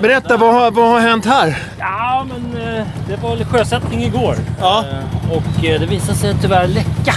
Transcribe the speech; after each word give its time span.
berätta, 0.00 0.36
vad 0.36 0.54
har, 0.54 0.70
vad 0.70 0.88
har 0.88 1.00
hänt 1.00 1.26
här? 1.26 1.58
Ja, 1.78 2.26
men 2.28 2.62
eh, 2.62 2.86
det 3.08 3.16
var 3.22 3.36
väl 3.36 3.44
sjösättning 3.44 4.04
igår. 4.04 4.36
Ja. 4.60 4.84
Eh, 4.90 5.32
och 5.36 5.64
eh, 5.64 5.80
det 5.80 5.86
visade 5.86 6.18
sig 6.18 6.34
tyvärr 6.42 6.66
läcka. 6.66 7.14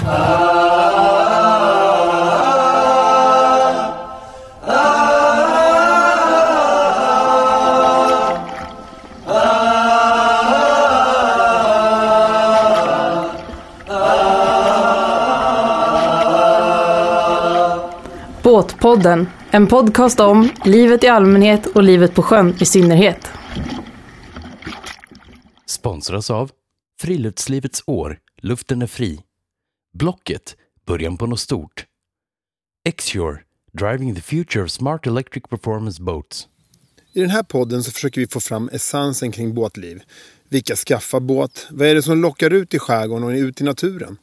Båtpodden, 18.44 19.28
en 19.56 19.68
podcast 19.68 20.20
om 20.20 20.50
livet 20.66 21.04
i 21.04 21.08
allmänhet 21.08 21.66
och 21.66 21.84
livet 21.84 22.16
på 22.16 22.22
sjön 22.22 22.56
i 22.60 22.66
synnerhet. 22.66 23.28
Sponsras 25.66 26.32
av 26.32 26.52
Friluftslivets 27.02 27.84
år, 27.86 28.20
luften 28.42 28.82
är 28.82 28.88
fri. 28.88 29.22
Blocket, 29.98 30.56
början 30.86 31.18
på 31.18 31.28
något 31.28 31.40
stort. 31.40 31.86
Xure, 32.98 33.38
driving 33.74 34.16
the 34.16 34.22
future 34.22 34.64
of 34.64 34.72
smart 34.72 35.08
electric 35.08 35.44
performance 35.50 36.04
boats. 36.04 36.48
I 37.14 37.20
den 37.20 37.30
här 37.30 37.44
podden 37.44 37.84
så 37.84 37.92
försöker 37.92 38.22
vi 38.22 38.28
få 38.28 38.40
fram 38.40 38.70
essensen 38.74 39.32
kring 39.32 39.54
båtliv. 39.54 40.04
Vilka 40.50 40.76
skaffar 40.76 41.20
båt? 41.20 41.68
Vad 41.70 41.88
är 41.88 41.96
det 41.96 42.02
som 42.02 42.22
lockar 42.22 42.54
ut 42.54 42.74
i 42.74 42.80
skärgården 42.80 43.24
och 43.24 43.30
ut 43.30 43.62
i 43.62 43.64
naturen? 43.64 44.18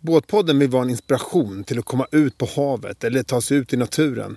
Båtpodden 0.00 0.58
vill 0.58 0.68
vara 0.68 0.82
en 0.82 0.90
inspiration 0.90 1.64
till 1.64 1.78
att 1.78 1.84
komma 1.84 2.06
ut 2.12 2.38
på 2.38 2.48
havet 2.56 3.04
eller 3.04 3.22
ta 3.22 3.40
sig 3.40 3.56
ut 3.56 3.72
i 3.72 3.76
naturen. 3.76 4.36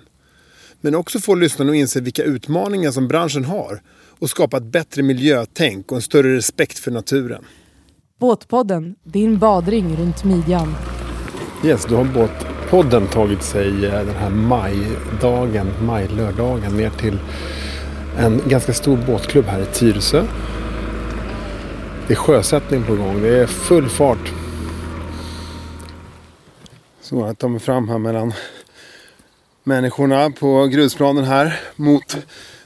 Men 0.80 0.94
också 0.94 1.18
få 1.18 1.34
lyssnarna 1.34 1.70
att 1.70 1.76
inse 1.76 2.00
vilka 2.00 2.22
utmaningar 2.22 2.90
som 2.90 3.08
branschen 3.08 3.44
har 3.44 3.82
och 4.18 4.30
skapa 4.30 4.56
ett 4.56 4.62
bättre 4.62 5.02
miljötänk 5.02 5.92
och 5.92 5.96
en 5.96 6.02
större 6.02 6.36
respekt 6.36 6.78
för 6.78 6.90
naturen. 6.90 7.44
Båtpodden, 8.20 8.96
din 9.04 9.38
badring 9.38 9.96
runt 9.96 10.24
midjan. 10.24 10.74
Yes, 11.64 11.86
då 11.88 11.96
har 11.96 12.04
Båtpodden 12.04 13.06
tagit 13.06 13.42
sig 13.42 13.86
eh, 13.86 14.06
den 14.06 14.14
här 14.14 14.30
majdagen, 14.30 15.66
majlördagen 15.82 16.76
ner 16.76 16.90
till 16.90 17.18
en 18.18 18.40
ganska 18.48 18.72
stor 18.72 18.96
båtklubb 19.06 19.44
här 19.44 19.62
i 19.62 19.66
Tyresö. 19.66 20.24
Det 22.06 22.12
är 22.12 22.16
sjösättning 22.16 22.82
på 22.84 22.96
gång. 22.96 23.22
Det 23.22 23.38
är 23.38 23.46
full 23.46 23.88
fart. 23.88 24.32
Så 27.04 27.16
jag 27.16 27.38
tar 27.38 27.48
mig 27.48 27.60
fram 27.60 27.88
här 27.88 27.98
mellan 27.98 28.32
människorna 29.64 30.30
på 30.30 30.66
grusplanen 30.66 31.24
här 31.24 31.60
mot 31.76 32.16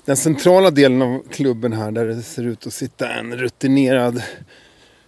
den 0.05 0.17
centrala 0.17 0.71
delen 0.71 1.03
av 1.03 1.23
klubben 1.31 1.73
här 1.73 1.91
där 1.91 2.05
det 2.05 2.23
ser 2.23 2.43
ut 2.47 2.67
att 2.67 2.73
sitta 2.73 3.09
en 3.09 3.37
rutinerad 3.37 4.23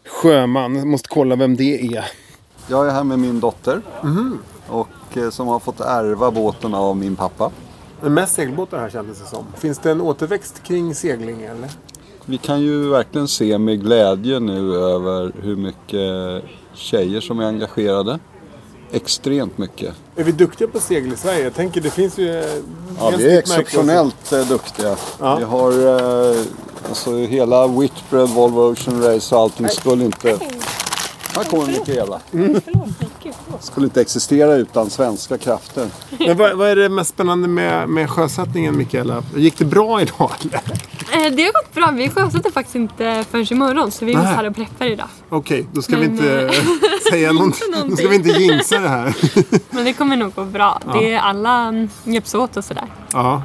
sjöman. 0.06 0.76
Jag 0.76 0.86
måste 0.86 1.08
kolla 1.08 1.36
vem 1.36 1.56
det 1.56 1.96
är. 1.96 2.04
Jag 2.68 2.86
är 2.86 2.90
här 2.90 3.04
med 3.04 3.18
min 3.18 3.40
dotter. 3.40 3.82
Och 4.68 5.16
eh, 5.16 5.30
som 5.30 5.48
har 5.48 5.60
fått 5.60 5.80
ärva 5.80 6.30
båten 6.30 6.74
av 6.74 6.96
min 6.96 7.16
pappa. 7.16 7.50
Men 8.00 8.14
mest 8.14 8.34
segelbåtar 8.34 8.78
här 8.78 8.90
kändes 8.90 9.20
det 9.20 9.26
som. 9.26 9.46
Finns 9.56 9.78
det 9.78 9.90
en 9.90 10.00
återväxt 10.00 10.62
kring 10.62 10.94
segling 10.94 11.42
eller? 11.42 11.70
Vi 12.24 12.38
kan 12.38 12.60
ju 12.60 12.88
verkligen 12.88 13.28
se 13.28 13.58
med 13.58 13.82
glädje 13.82 14.40
nu 14.40 14.74
över 14.74 15.32
hur 15.42 15.56
mycket 15.56 16.44
tjejer 16.74 17.20
som 17.20 17.40
är 17.40 17.44
engagerade. 17.44 18.18
Extremt 18.92 19.58
mycket. 19.58 19.94
Är 20.16 20.24
vi 20.24 20.32
duktiga 20.32 20.68
på 20.68 20.80
segel 20.80 21.12
i 21.12 21.16
Sverige? 21.16 21.44
Jag 21.44 21.54
tänker 21.54 21.80
det 21.80 21.90
finns 21.90 22.18
ju... 22.18 22.38
eh, 22.40 22.44
Ja, 22.98 23.12
vi 23.18 23.34
är 23.34 23.38
exceptionellt 23.38 24.32
eh, 24.32 24.40
duktiga. 24.48 24.96
Ja. 25.20 25.36
Vi 25.36 25.44
har 25.44 25.72
eh, 25.72 26.36
alltså 26.88 27.16
hela 27.16 27.66
Whitbread, 27.66 28.28
Volvo 28.30 28.60
Ocean 28.72 29.02
Race 29.02 29.34
och 29.34 29.40
allting 29.40 29.68
skulle 29.68 30.04
inte... 30.04 30.38
Här 31.36 31.44
kommer 31.44 31.66
Mikaela. 31.66 32.20
Skulle 33.60 33.86
inte 33.86 34.00
existera 34.00 34.54
utan 34.54 34.90
svenska 34.90 35.38
krafter. 35.38 35.82
också. 36.10 36.24
Men 36.26 36.36
vad, 36.36 36.56
vad 36.56 36.68
är 36.68 36.76
det 36.76 36.88
mest 36.88 37.10
spännande 37.10 37.48
med, 37.48 37.88
med 37.88 38.10
sjösättningen 38.10 38.76
Mikaela? 38.76 39.22
Gick 39.36 39.58
det 39.58 39.64
bra 39.64 40.02
idag 40.02 40.30
eller? 40.42 40.62
Eh, 41.26 41.32
Det 41.36 41.42
har 41.42 41.52
gått 41.62 41.74
bra. 41.74 41.90
Vi 41.90 42.08
sjösätter 42.10 42.50
faktiskt 42.50 42.76
inte 42.76 43.24
förrän 43.30 43.46
imorgon 43.52 43.90
så 43.90 44.04
vi 44.04 44.12
är 44.14 44.18
här 44.18 44.46
och 44.46 44.54
preppar 44.56 44.86
idag. 44.86 45.08
Okej, 45.28 45.66
då 45.72 45.82
ska 45.82 45.96
vi 45.96 46.08
Men, 46.08 46.10
inte 46.10 46.40
eh, 46.46 46.52
säga 47.10 47.32
någonting. 47.32 47.66
Då 47.88 47.96
ska 47.96 48.08
vi 48.08 48.14
inte 48.16 48.28
jinxa 48.30 48.78
det 48.80 48.88
här. 48.88 49.16
Men 49.70 49.84
det 49.84 49.92
kommer 49.92 50.16
nog 50.16 50.34
gå 50.34 50.44
bra. 50.44 50.80
Det 50.92 51.12
är 51.14 51.18
alla 51.20 51.60
mm, 51.62 51.88
hjälps 52.04 52.34
åt 52.34 52.56
och 52.56 52.64
sådär. 52.64 52.86
Ja. 53.12 53.42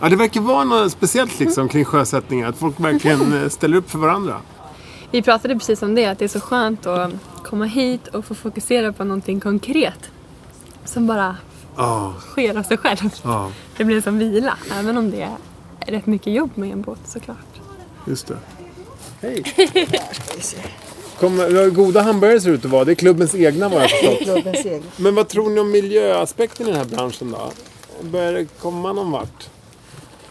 Ja, 0.00 0.08
det 0.08 0.16
verkar 0.16 0.40
vara 0.40 0.64
något 0.64 0.92
speciellt 0.92 1.40
liksom 1.40 1.68
kring 1.68 1.84
sjösättningar. 1.84 2.48
Att 2.48 2.56
folk 2.58 2.80
verkligen 2.80 3.42
eh, 3.42 3.48
ställer 3.48 3.76
upp 3.76 3.90
för 3.90 3.98
varandra. 3.98 4.36
Vi 5.10 5.22
pratade 5.22 5.54
precis 5.54 5.82
om 5.82 5.94
det, 5.94 6.06
att 6.06 6.18
det 6.18 6.24
är 6.24 6.28
så 6.28 6.40
skönt 6.40 6.86
att 6.86 7.12
komma 7.44 7.64
hit 7.64 8.08
och 8.08 8.24
få 8.24 8.34
fokusera 8.34 8.92
på 8.92 9.04
någonting 9.04 9.40
konkret. 9.40 10.10
Som 10.84 11.06
bara 11.06 11.36
Ja, 11.76 12.14
sker 12.20 12.58
av 12.58 12.62
sig 12.62 12.76
själv. 12.76 13.10
ja, 13.24 13.50
Det 13.76 13.84
blir 13.84 14.00
som 14.00 14.18
vila, 14.18 14.56
även 14.78 14.98
om 14.98 15.10
det 15.10 15.22
är 15.22 15.36
rätt 15.86 16.06
mycket 16.06 16.32
jobb 16.32 16.50
med 16.54 16.72
en 16.72 16.82
båt 16.82 16.98
såklart. 17.04 17.60
just 18.06 18.26
det. 18.26 18.38
Hej! 19.20 19.42
Kom, 21.20 21.36
vi 21.36 21.58
har 21.58 21.70
goda 21.70 22.00
hamburgare 22.02 22.40
ser 22.40 22.50
ut 22.50 22.64
att 22.64 22.70
vara. 22.70 22.84
Det 22.84 22.92
är 22.92 22.94
klubbens 22.94 23.34
egna 23.34 23.68
vad 23.68 23.82
jag 23.82 23.90
förstått. 23.90 24.82
Men 24.96 25.14
vad 25.14 25.28
tror 25.28 25.50
ni 25.50 25.60
om 25.60 25.70
miljöaspekten 25.70 26.66
i 26.66 26.70
den 26.70 26.78
här 26.78 26.86
branschen 26.86 27.30
då? 27.30 27.50
Börjar 28.00 28.32
det 28.32 28.46
komma 28.60 28.92
någon 28.92 29.10
vart? 29.10 29.48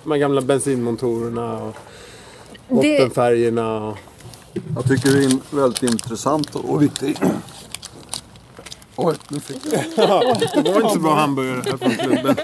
De 0.03 0.11
här 0.11 0.17
gamla 0.17 0.41
bensinmotorerna 0.41 1.61
och 1.63 1.75
bottenfärgerna. 2.69 3.87
Och... 3.87 3.97
Jag 4.75 4.87
tycker 4.87 5.09
det 5.09 5.25
är 5.25 5.55
väldigt 5.55 5.83
intressant 5.83 6.55
och 6.55 6.83
viktigt. 6.83 7.19
Oj, 8.95 9.15
nu 9.27 9.39
fick 9.39 9.61
jag. 9.65 9.83
Det 9.95 10.71
var 10.71 10.81
inte 10.81 10.93
så 10.93 10.99
bra 10.99 11.15
hamburgare 11.15 11.61
här 11.65 11.77
från 11.77 11.91
klubben. 11.95 12.35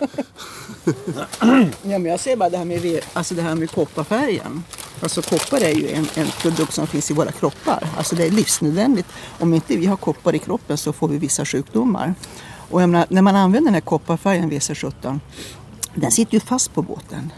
Ja, 1.84 2.00
men 2.00 2.06
jag 2.06 2.20
säger 2.20 2.38
bara 2.38 2.50
det 2.50 2.58
här 2.58 2.66
med, 2.66 3.00
alltså 3.14 3.34
det 3.36 3.42
här 3.42 3.56
med 3.56 3.72
kopparfärgen. 3.72 4.64
Alltså 5.02 5.22
koppar 5.22 5.62
är 5.62 5.70
ju 5.76 5.90
en, 5.92 6.08
en 6.16 6.28
produkt 6.42 6.74
som 6.74 6.88
finns 6.88 7.12
i 7.12 7.14
våra 7.14 7.32
kroppar. 7.32 7.90
Alltså 7.98 8.16
det 8.16 8.26
är 8.26 8.32
livsnödvändigt. 8.32 9.08
Om 9.40 9.54
inte 9.54 9.78
vi 9.78 9.86
har 9.86 9.96
koppar 9.98 10.36
i 10.36 10.40
kroppen 10.40 10.78
så 10.78 10.94
får 10.94 11.08
vi 11.08 11.18
vissa 11.18 11.46
sjukdomar. 11.46 12.14
Och 12.70 12.80
menar, 12.80 13.06
när 13.10 13.22
man 13.22 13.36
använder 13.36 13.68
den 13.68 13.74
här 13.74 13.82
kopparfärgen 13.82 14.52
WC17, 14.52 15.20
den 15.96 16.12
sitter 16.12 16.34
ju 16.34 16.40
fast 16.40 16.74
på 16.74 16.82
båten. 16.82 17.32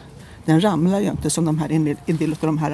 Den 0.46 0.62
ramlar 0.63 1.00
ju 1.00 1.07
inte 1.09 1.29
som 1.29 1.46
de 1.46 1.57
här, 1.59 1.72
en 1.72 1.84
del- 2.18 2.31
av 2.31 2.38
de 2.47 2.57
här 2.57 2.72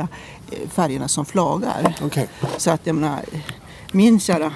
eh, 0.52 0.70
färgerna 0.70 1.08
som 1.08 1.26
flagar. 1.26 1.96
Okej. 2.02 2.30
Så 2.58 2.72
att 2.72 2.82
jag 2.84 2.96
menar, 2.96 3.20
min 3.92 4.20
kära 4.20 4.54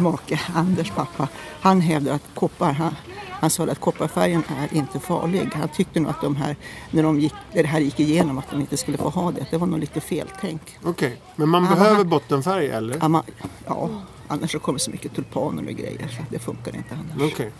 make, 0.00 0.40
Anders 0.54 0.90
pappa, 0.90 1.28
han 1.60 1.80
hävdar 1.80 2.14
att 2.14 2.22
koppar, 2.34 2.72
han, 2.72 2.94
han 3.30 3.50
sa 3.50 3.64
att 3.64 3.80
kopparfärgen 3.80 4.42
är 4.60 4.76
inte 4.76 5.00
farlig. 5.00 5.50
Han 5.54 5.68
tyckte 5.68 6.00
nog 6.00 6.10
att 6.10 6.20
de 6.20 6.36
här, 6.36 6.56
när, 6.90 7.02
de 7.02 7.20
gick, 7.20 7.34
när 7.52 7.62
det 7.62 7.68
här 7.68 7.80
gick 7.80 8.00
igenom, 8.00 8.38
att 8.38 8.50
de 8.50 8.60
inte 8.60 8.76
skulle 8.76 8.98
få 8.98 9.08
ha 9.08 9.32
det. 9.32 9.46
Det 9.50 9.56
var 9.56 9.66
nog 9.66 9.78
lite 9.78 10.00
feltänk. 10.00 10.78
Okej, 10.84 11.20
men 11.36 11.48
man 11.48 11.62
behöver 11.62 11.96
men- 11.98 12.08
bottenfärg 12.08 12.66
eller? 12.68 12.96
Ja, 13.00 13.08
man, 13.08 13.22
ja, 13.66 13.90
annars 14.28 14.52
så 14.52 14.58
kommer 14.58 14.78
så 14.78 14.90
mycket 14.90 15.14
tulpaner 15.14 15.66
och 15.66 15.72
grejer 15.72 16.08
så 16.08 16.22
det 16.30 16.38
funkar 16.38 16.76
inte 16.76 16.94
annars. 16.94 17.32
Okej. 17.32 17.50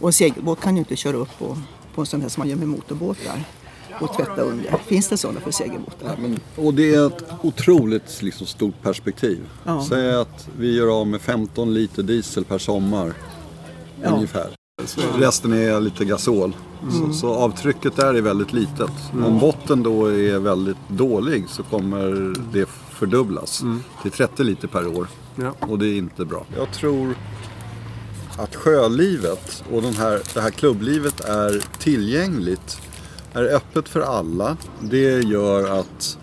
Och 0.00 0.08
en 0.08 0.12
segelbåt 0.12 0.60
kan 0.60 0.76
ju 0.76 0.78
inte 0.78 0.96
köra 0.96 1.16
upp 1.16 1.38
på, 1.38 1.56
på 1.94 2.00
en 2.00 2.06
sån 2.06 2.22
här 2.22 2.28
som 2.28 2.40
man 2.40 2.48
gör 2.48 2.56
med 2.56 2.68
motorbåtar 2.68 3.44
och 4.00 4.16
tvätta 4.16 4.42
under. 4.42 4.78
Finns 4.86 5.08
det 5.08 5.16
sådana 5.16 5.40
för 5.40 5.50
segelbåtar? 5.50 6.16
Men, 6.18 6.40
och 6.56 6.74
det 6.74 6.94
är 6.94 7.06
ett 7.06 7.24
otroligt 7.42 8.22
liksom, 8.22 8.46
stort 8.46 8.82
perspektiv. 8.82 9.40
Ja. 9.64 9.86
Säg 9.88 10.14
att 10.14 10.48
vi 10.58 10.76
gör 10.76 11.00
av 11.00 11.06
med 11.06 11.20
15 11.20 11.74
liter 11.74 12.02
diesel 12.02 12.44
per 12.44 12.58
sommar. 12.58 13.12
Ja. 14.02 14.10
Ungefär. 14.10 14.48
Resten 15.18 15.52
är 15.52 15.80
lite 15.80 16.04
gasol. 16.04 16.56
Så, 16.90 17.12
så 17.12 17.34
avtrycket 17.34 17.96
där 17.96 18.14
är 18.14 18.20
väldigt 18.20 18.52
litet. 18.52 18.90
Om 19.26 19.38
botten 19.38 19.82
då 19.82 20.06
är 20.06 20.38
väldigt 20.38 20.88
dålig 20.88 21.48
så 21.48 21.62
kommer 21.62 22.34
det 22.52 22.68
fördubblas 22.68 23.62
till 24.02 24.10
30 24.10 24.44
liter 24.44 24.68
per 24.68 24.98
år. 24.98 25.08
Ja. 25.36 25.54
Och 25.60 25.78
det 25.78 25.86
är 25.86 25.96
inte 25.96 26.24
bra. 26.24 26.46
Jag 26.56 26.72
tror 26.72 27.14
att 28.38 28.54
sjölivet 28.54 29.64
och 29.72 29.82
den 29.82 29.94
här, 29.94 30.22
det 30.34 30.40
här 30.40 30.50
klubblivet 30.50 31.20
är 31.20 31.64
tillgängligt. 31.78 32.80
Är 33.34 33.54
öppet 33.54 33.88
för 33.88 34.00
alla. 34.00 34.56
Det 34.80 35.18
gör 35.24 35.80
att 35.80 36.18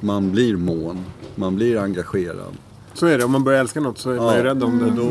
man 0.00 0.32
blir 0.32 0.56
mån. 0.56 1.04
Man 1.34 1.56
blir 1.56 1.78
engagerad. 1.78 2.56
Så 2.94 3.06
är 3.06 3.18
det. 3.18 3.24
Om 3.24 3.32
man 3.32 3.44
börjar 3.44 3.60
älska 3.60 3.80
något 3.80 3.98
så 3.98 4.10
är 4.10 4.16
man 4.16 4.36
ju 4.36 4.42
rädd 4.42 4.62
om 4.62 4.78
det. 4.78 4.84
Och, 4.84 4.92
då, 4.92 5.08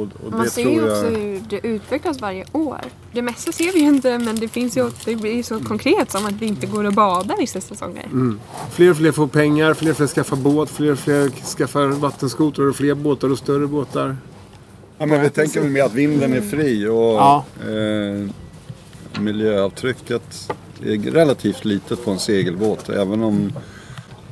och, 0.00 0.08
och 0.26 0.32
Man 0.32 0.42
det 0.42 0.50
ser 0.50 0.62
tror 0.62 0.74
ju 0.74 0.80
jag... 0.80 0.90
också 0.98 1.06
hur 1.20 1.40
det 1.48 1.66
utvecklas 1.66 2.20
varje 2.20 2.44
år. 2.52 2.80
Det 3.12 3.22
mesta 3.22 3.52
ser 3.52 3.72
vi 3.72 3.78
ju 3.80 3.86
inte 3.86 4.18
men 4.18 4.36
det 4.40 4.48
finns 4.48 4.76
ju 4.76 4.90
det 5.04 5.16
blir 5.16 5.42
så 5.42 5.60
konkret 5.60 6.10
som 6.10 6.26
att 6.26 6.40
det 6.40 6.46
inte 6.46 6.66
går 6.66 6.86
att 6.86 6.94
bada 6.94 7.34
vissa 7.38 7.60
säsonger. 7.60 8.08
Fler 8.72 8.90
och 8.90 8.96
fler 8.96 9.12
får 9.12 9.26
pengar, 9.26 9.74
fler 9.74 9.90
och 9.90 9.96
fler 9.96 10.06
skaffar 10.06 10.36
båt, 10.36 10.70
fler 10.70 10.92
och 10.92 10.98
fler 10.98 11.28
skaffar 11.56 11.86
vattenskotrar 11.86 12.66
och 12.68 12.76
fler 12.76 12.94
båtar 12.94 13.32
och 13.32 13.38
större 13.38 13.66
båtar. 13.66 14.16
Ja, 14.98 15.06
men 15.06 15.22
vi 15.22 15.30
tänker 15.30 15.60
väl 15.60 15.70
med 15.70 15.84
att 15.84 15.94
vinden 15.94 16.32
är 16.32 16.40
fri 16.40 16.86
och 16.86 16.94
Ja. 16.94 17.44
eh, 17.60 18.30
miljöavtrycket 19.18 20.50
är 20.84 21.10
relativt 21.10 21.64
litet 21.64 22.04
på 22.04 22.10
en 22.10 22.18
segelbåt 22.18 22.88
även 22.88 23.22
om 23.22 23.52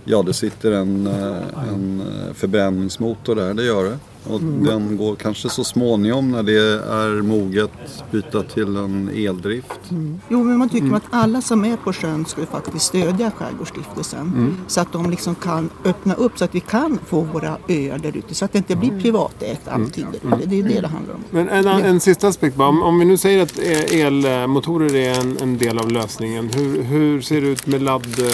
ja, 0.05 0.23
det 0.23 0.35
sitter 0.35 0.73
en, 0.73 1.07
eh, 1.07 1.73
en 1.73 2.01
eh, 2.01 2.35
förbränningsmotor 2.35 3.35
där, 3.35 3.55
det 3.55 3.65
gör 3.65 3.85
det. 3.85 3.99
Och 4.27 4.41
den 4.41 4.97
går 4.97 5.17
kanske 5.17 5.49
så 5.49 5.65
småningom 5.65 6.31
när 6.31 6.43
det 6.43 6.59
är 6.93 7.23
moget 7.23 7.71
byta 8.11 8.43
till 8.43 8.77
en 8.77 9.11
eldrift. 9.15 9.81
Jo, 10.29 10.45
men 10.45 10.59
man 10.59 10.69
tycker 10.69 10.95
att 10.97 11.03
alla 11.11 11.41
som 11.41 11.65
är 11.65 11.77
på 11.77 11.93
sjön 11.93 12.25
skulle 12.27 12.47
faktiskt 12.47 12.85
stödja 12.85 13.31
Skärgårdsstiftelsen. 13.31 14.57
Så 14.67 14.81
att 14.81 14.93
de 14.93 15.11
liksom 15.11 15.35
kan 15.35 15.71
öppna 15.85 16.15
upp 16.15 16.39
så 16.39 16.45
att 16.45 16.55
vi 16.55 16.61
kan 16.61 16.99
få 17.07 17.21
våra 17.21 17.49
öar 17.69 17.99
där 17.99 18.17
ute. 18.17 18.35
Så 18.35 18.45
att 18.45 18.53
det 18.53 18.59
inte 18.59 18.77
blir 18.77 19.01
privatägt 19.01 19.69
allting 19.69 20.07
där 20.13 20.37
ute. 20.37 20.47
Det 20.49 20.59
är 20.59 20.63
det 20.63 20.81
det 20.81 20.89
handlar 20.89 21.15
om. 21.15 21.21
Men 21.31 21.49
en, 21.49 21.67
en 21.67 22.01
sista 22.01 22.29
aspekt 22.29 22.57
bara. 22.57 22.69
Om, 22.69 22.83
om 22.83 22.99
vi 22.99 23.05
nu 23.05 23.17
säger 23.17 23.43
att 23.43 23.59
eh, 23.59 24.01
elmotorer 24.07 24.95
är 24.97 25.21
en, 25.21 25.37
en 25.43 25.59
del 25.59 25.79
av 25.79 25.91
lösningen. 25.93 26.49
Hur, 26.55 26.83
hur 26.83 27.21
ser 27.21 27.41
det 27.41 27.47
ut 27.47 27.67
med 27.67 27.83
ladd... 27.83 28.07
eh, 28.19 28.25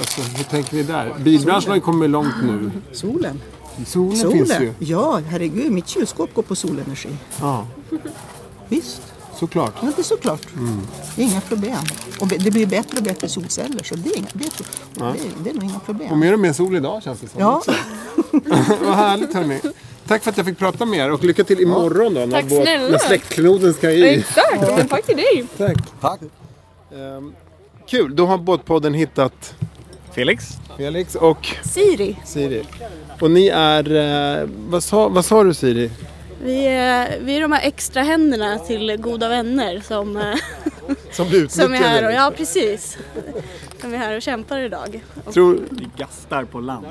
Alltså, 0.00 0.22
hur 0.36 0.44
tänker 0.44 0.76
ni 0.76 0.82
där? 0.82 1.14
Bilbranschen 1.24 1.68
har 1.68 1.76
ju 1.76 1.80
kommit 1.80 2.10
långt 2.10 2.34
nu. 2.42 2.70
Solen. 2.92 3.40
Solen, 3.86 4.16
finns 4.16 4.50
ju. 4.50 4.54
Solen. 4.54 4.74
Ja, 4.78 5.20
herregud. 5.28 5.72
Mitt 5.72 5.88
kylskåp 5.88 6.34
går 6.34 6.42
på 6.42 6.56
solenergi. 6.56 7.08
Ja, 7.40 7.66
Visst. 8.68 9.02
såklart. 9.38 9.74
Ja, 9.82 9.88
det 9.96 10.02
är 10.02 10.04
såklart. 10.04 10.46
Det 11.16 11.22
är 11.22 11.26
inga 11.26 11.40
problem. 11.40 11.78
Och 12.20 12.28
det 12.28 12.50
blir 12.50 12.66
bättre 12.66 12.98
och 12.98 13.04
bättre 13.04 13.28
solceller. 13.28 13.82
Så 13.84 13.94
det 13.94 14.10
är, 14.10 14.18
inga, 14.18 14.28
det 14.32 14.44
är, 14.44 14.50
det 14.94 15.04
är, 15.04 15.14
det 15.44 15.50
är 15.50 15.54
nog 15.54 15.64
inga 15.64 15.76
Och 15.76 15.86
problem. 15.86 16.18
mer 16.18 16.32
och 16.32 16.38
mer 16.38 16.52
sol 16.52 16.76
idag 16.76 17.02
känns 17.02 17.20
det 17.20 17.28
som. 17.28 17.40
Ja, 17.40 17.62
Vad 18.84 18.94
härligt 18.94 19.34
hörni. 19.34 19.60
Tack 20.06 20.22
för 20.22 20.30
att 20.30 20.36
jag 20.36 20.46
fick 20.46 20.58
prata 20.58 20.84
med 20.86 20.98
er 20.98 21.10
och 21.10 21.24
lycka 21.24 21.44
till 21.44 21.60
imorgon 21.60 22.14
då. 22.14 22.20
När, 22.26 22.42
snälla. 22.48 22.88
när 22.88 22.98
släktklenoden 22.98 23.74
ska 23.74 23.90
i. 23.90 24.14
Exakt, 24.18 24.60
men 24.76 24.88
tack 24.88 25.06
till 25.06 25.16
dig. 25.16 25.46
Tack. 25.58 25.76
Tack! 26.00 26.20
Ehm, 26.92 27.32
kul, 27.86 28.16
då 28.16 28.26
har 28.26 28.38
Båtpodden 28.38 28.94
hittat 28.94 29.54
Felix? 30.20 30.58
Felix 30.76 31.14
och 31.14 31.46
Siri. 31.62 32.16
Siri. 32.24 32.62
Och 33.20 33.30
ni 33.30 33.48
är, 33.48 33.94
eh, 34.42 34.48
vad, 34.68 34.82
sa, 34.84 35.08
vad 35.08 35.24
sa 35.24 35.44
du 35.44 35.54
Siri? 35.54 35.90
Vi 36.42 36.66
är, 36.66 37.18
vi 37.20 37.36
är 37.36 37.40
de 37.40 37.52
här 37.52 37.68
extra 37.68 38.02
händerna 38.02 38.58
till 38.58 38.96
goda 38.96 39.28
vänner 39.28 39.80
som, 39.80 40.16
eh, 40.16 40.34
Som 41.12 41.28
blir 41.28 41.48
som 41.48 41.74
är 41.74 41.78
här. 41.78 42.06
Och, 42.06 42.12
ja, 42.12 42.32
precis. 42.36 42.98
Som 43.80 43.94
är 43.94 43.98
här 43.98 44.16
och 44.16 44.22
kämpar 44.22 44.58
idag. 44.60 45.04
Tror, 45.32 45.58
Vi 45.70 45.88
gastar 45.96 46.44
på 46.44 46.60
land. 46.60 46.86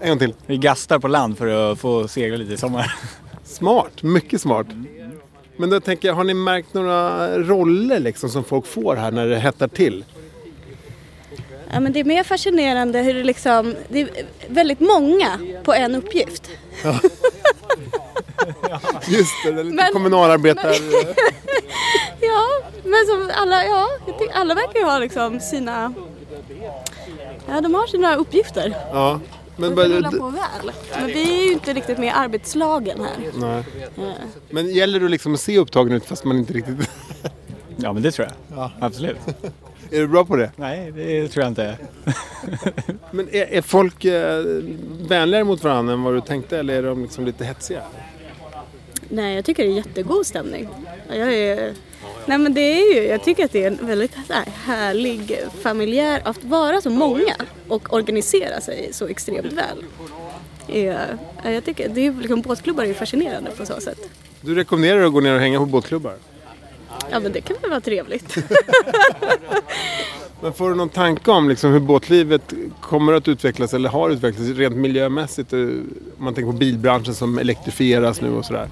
en 0.00 0.08
gång 0.08 0.18
till. 0.18 0.34
Vi 0.46 0.56
gastar 0.56 0.98
på 0.98 1.08
land 1.08 1.38
för 1.38 1.72
att 1.72 1.78
få 1.78 2.08
segla 2.08 2.36
lite 2.36 2.52
i 2.52 2.56
sommar. 2.56 2.94
Smart, 3.44 4.02
mycket 4.02 4.40
smart. 4.40 4.66
Men 5.56 5.70
då 5.70 5.80
tänker 5.80 6.08
jag, 6.08 6.14
har 6.14 6.24
ni 6.24 6.34
märkt 6.34 6.74
några 6.74 7.28
roller 7.38 8.00
liksom 8.00 8.30
som 8.30 8.44
folk 8.44 8.66
får 8.66 8.96
här 8.96 9.10
när 9.10 9.26
det 9.26 9.38
hettar 9.38 9.68
till? 9.68 10.04
Ja, 11.72 11.80
men 11.80 11.92
det 11.92 12.00
är 12.00 12.04
mer 12.04 12.24
fascinerande 12.24 12.98
hur 12.98 13.14
det 13.14 13.24
liksom, 13.24 13.74
det 13.88 14.00
är 14.00 14.08
väldigt 14.48 14.80
många 14.80 15.38
på 15.64 15.72
en 15.74 15.94
uppgift. 15.94 16.50
Just 19.08 19.32
det, 19.44 19.52
det 19.52 19.60
är 19.60 19.64
lite 19.64 19.76
Men- 19.76 19.92
kommunalarbetare... 19.92 20.74
Ja, 22.20 22.46
men 22.84 23.06
som 23.06 23.30
alla, 23.34 23.64
ja, 23.64 23.88
alla 24.34 24.54
verkar 24.54 24.78
ju 24.78 24.84
ha 24.84 24.98
liksom 24.98 25.40
sina, 25.40 25.94
ja 27.48 27.60
de 27.60 27.74
har 27.74 27.86
sina 27.86 28.16
uppgifter. 28.16 28.74
Ja. 28.92 29.20
Men, 29.56 29.74
det 29.74 29.88
rullar 29.88 30.10
på 30.10 30.28
väl. 30.28 30.72
Men 30.96 31.06
vi 31.06 31.38
är 31.40 31.42
ju 31.46 31.52
inte 31.52 31.72
riktigt 31.72 31.98
med 31.98 32.06
i 32.06 32.10
arbetslagen 32.10 33.00
här. 33.00 33.30
nej. 33.34 33.64
Ja. 33.94 34.12
Men 34.50 34.70
gäller 34.70 35.00
det 35.00 35.08
liksom 35.08 35.34
att 35.34 35.40
se 35.40 35.58
upptagen 35.58 35.92
ut 35.92 36.04
fast 36.04 36.24
man 36.24 36.38
inte 36.38 36.52
riktigt... 36.52 36.90
Ja 37.76 37.92
men 37.92 38.02
det 38.02 38.10
tror 38.12 38.28
jag. 38.48 38.70
Absolut. 38.80 39.18
Är 39.92 40.00
du 40.00 40.06
bra 40.06 40.24
på 40.24 40.36
det? 40.36 40.50
Nej, 40.56 40.92
det 40.92 41.28
tror 41.28 41.42
jag 41.42 41.50
inte. 41.50 41.78
Men 43.10 43.28
är, 43.34 43.52
är 43.52 43.62
folk 43.62 44.04
eh, 44.04 44.44
vänligare 45.08 45.44
mot 45.44 45.64
varandra 45.64 45.94
än 45.94 46.02
vad 46.02 46.14
du 46.14 46.20
tänkte 46.20 46.58
eller 46.58 46.74
är 46.74 46.82
de 46.82 47.02
liksom 47.02 47.24
lite 47.24 47.44
hetsiga? 47.44 47.82
Nej, 49.08 49.34
jag 49.34 49.44
tycker 49.44 49.62
det 49.62 49.68
är 49.68 49.74
jättegod 49.74 50.26
stämning. 50.26 50.68
Jag 51.08 51.34
är... 51.34 51.74
Nej 52.26 52.38
men 52.38 52.54
det 52.54 52.60
är 52.60 52.94
ju, 52.94 53.08
jag 53.08 53.24
tycker 53.24 53.44
att 53.44 53.52
det 53.52 53.64
är 53.64 53.66
en 53.66 53.86
väldigt 53.86 54.14
här, 54.28 54.44
härlig 54.64 55.38
familjär, 55.60 56.20
att 56.24 56.44
vara 56.44 56.80
så 56.80 56.90
många 56.90 57.34
och 57.68 57.92
organisera 57.92 58.60
sig 58.60 58.88
så 58.92 59.06
extremt 59.06 59.52
väl. 59.52 59.84
Är, 60.68 61.18
jag 61.44 61.64
tycker, 61.64 61.88
det 61.88 62.06
är 62.06 62.12
liksom, 62.12 62.40
båtklubbar 62.40 62.82
är 62.82 62.88
ju 62.88 62.94
fascinerande 62.94 63.50
på 63.50 63.66
så 63.66 63.80
sätt. 63.80 63.98
Du 64.40 64.54
rekommenderar 64.54 65.04
att 65.04 65.12
gå 65.12 65.20
ner 65.20 65.34
och 65.34 65.40
hänga 65.40 65.58
på 65.58 65.66
båtklubbar? 65.66 66.14
Ja 67.10 67.20
men 67.20 67.32
det 67.32 67.40
kan 67.40 67.56
väl 67.60 67.70
vara 67.70 67.80
trevligt. 67.80 68.36
Men 70.42 70.52
får 70.52 70.68
du 70.70 70.74
någon 70.76 70.88
tanke 70.88 71.30
om 71.30 71.48
liksom 71.48 71.72
hur 71.72 71.80
båtlivet 71.80 72.52
kommer 72.80 73.12
att 73.12 73.28
utvecklas 73.28 73.74
eller 73.74 73.88
har 73.88 74.10
utvecklats 74.10 74.50
rent 74.50 74.76
miljömässigt? 74.76 75.52
eh, 75.52 75.58
Om 75.58 75.84
man 76.18 76.34
tänker 76.34 76.52
på 76.52 76.58
bilbranschen 76.58 77.14
som 77.14 77.38
elektrifieras 77.38 78.20
nu 78.20 78.30
och 78.32 78.44
sådär. 78.44 78.68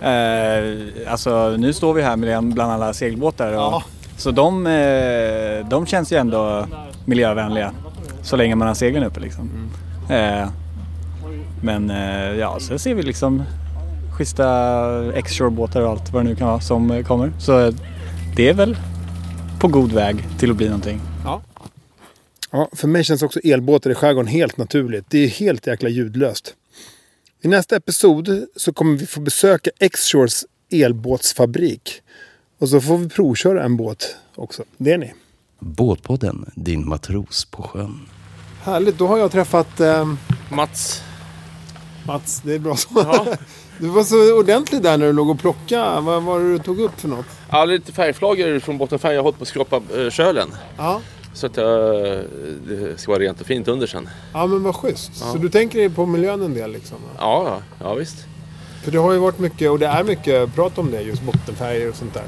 Eh, 0.00 1.12
alltså 1.12 1.56
nu 1.58 1.72
står 1.72 1.94
vi 1.94 2.02
här 2.02 2.16
med 2.16 2.28
en 2.28 2.50
bland 2.54 2.72
alla 2.72 2.92
segelbåtar. 2.94 3.52
Och, 3.52 3.82
Så 4.16 4.30
de, 4.30 4.66
eh, 4.66 5.68
de 5.68 5.86
känns 5.86 6.12
ju 6.12 6.16
ändå 6.16 6.66
miljövänliga. 7.04 7.72
Så 8.22 8.36
länge 8.36 8.54
man 8.54 8.68
har 8.68 8.74
seglen 8.74 9.04
uppe 9.04 9.20
liksom. 9.20 9.50
Eh, 10.10 10.48
men 11.62 11.90
eh, 11.90 12.32
ja, 12.38 12.56
så 12.60 12.78
ser 12.78 12.94
vi 12.94 13.02
liksom 13.02 13.42
schyssta 14.18 15.12
X-Shore-båtar 15.14 15.82
och 15.82 15.90
allt 15.90 16.12
vad 16.12 16.24
det 16.24 16.28
nu 16.28 16.36
kan 16.36 16.46
vara 16.48 16.60
som 16.60 16.90
eh, 16.90 17.04
kommer. 17.04 17.32
Så 17.40 17.66
eh, 17.66 17.74
det 18.36 18.48
är 18.48 18.54
väl 18.54 18.76
på 19.60 19.68
god 19.68 19.92
väg 19.92 20.24
till 20.38 20.50
att 20.50 20.56
bli 20.56 20.66
någonting. 20.66 21.00
Ja, 22.50 22.68
för 22.72 22.88
mig 22.88 23.04
känns 23.04 23.22
också 23.22 23.40
elbåtar 23.40 23.90
i 23.90 23.94
skärgården 23.94 24.26
helt 24.26 24.56
naturligt. 24.56 25.04
Det 25.08 25.18
är 25.18 25.28
helt 25.28 25.66
jäkla 25.66 25.88
ljudlöst. 25.88 26.54
I 27.42 27.48
nästa 27.48 27.76
episod 27.76 28.46
så 28.56 28.72
kommer 28.72 28.96
vi 28.96 29.06
få 29.06 29.20
besöka 29.20 29.70
X-Shores 29.80 30.46
elbåtsfabrik. 30.70 32.02
Och 32.58 32.68
så 32.68 32.80
får 32.80 32.98
vi 32.98 33.08
provköra 33.08 33.64
en 33.64 33.76
båt 33.76 34.16
också. 34.34 34.64
Det 34.76 34.92
är 34.92 34.98
ni. 34.98 35.14
Båtpodden, 35.58 36.50
din 36.54 36.88
matros 36.88 37.44
på 37.44 37.62
sjön. 37.62 38.08
Härligt, 38.62 38.98
då 38.98 39.06
har 39.06 39.18
jag 39.18 39.32
träffat 39.32 39.80
eh, 39.80 40.06
Mats. 40.50 41.02
Mats. 42.08 42.40
Det 42.44 42.54
är 42.54 42.58
bra 42.58 42.76
så. 42.76 42.88
Du 43.80 43.88
var 43.88 44.02
så 44.02 44.38
ordentlig 44.38 44.82
där 44.82 44.98
när 44.98 45.06
du 45.06 45.12
låg 45.12 45.30
och 45.30 45.38
plockade. 45.38 46.00
Vad 46.00 46.22
var 46.22 46.40
det 46.40 46.52
du 46.52 46.58
tog 46.58 46.80
upp 46.80 47.00
för 47.00 47.08
något? 47.08 47.26
Ja, 47.50 47.64
lite 47.64 47.92
färgflagor 47.92 48.58
från 48.60 48.78
bottenfärg. 48.78 49.14
Jag 49.14 49.18
har 49.20 49.22
hållit 49.24 49.38
på 49.38 49.42
att 49.42 49.48
skrapa 49.48 49.76
eh, 49.96 50.10
kölen. 50.10 50.48
Ja, 50.76 51.00
Så 51.34 51.46
att 51.46 51.56
jag, 51.56 51.94
det 52.68 53.00
ska 53.00 53.12
vara 53.12 53.22
rent 53.22 53.40
och 53.40 53.46
fint 53.46 53.68
under 53.68 53.86
sen. 53.86 54.08
ja 54.32 54.46
men 54.46 54.62
vad 54.62 54.74
schysst. 54.76 55.16
Så 55.16 55.38
du 55.38 55.48
tänker 55.48 55.88
på 55.88 56.06
miljön 56.06 56.42
en 56.42 56.54
del 56.54 56.72
liksom? 56.72 56.96
Ja, 57.18 57.44
ja, 57.46 57.62
ja 57.86 57.94
visst. 57.94 58.16
För 58.84 58.90
det 58.90 58.98
har 58.98 59.12
ju 59.12 59.18
varit 59.18 59.38
mycket, 59.38 59.70
och 59.70 59.78
det 59.78 59.86
är 59.86 60.04
mycket 60.04 60.54
prat 60.54 60.78
om 60.78 60.90
det, 60.90 61.00
just 61.02 61.22
bottenfärger 61.22 61.88
och 61.88 61.96
sånt 61.96 62.14
där. 62.14 62.24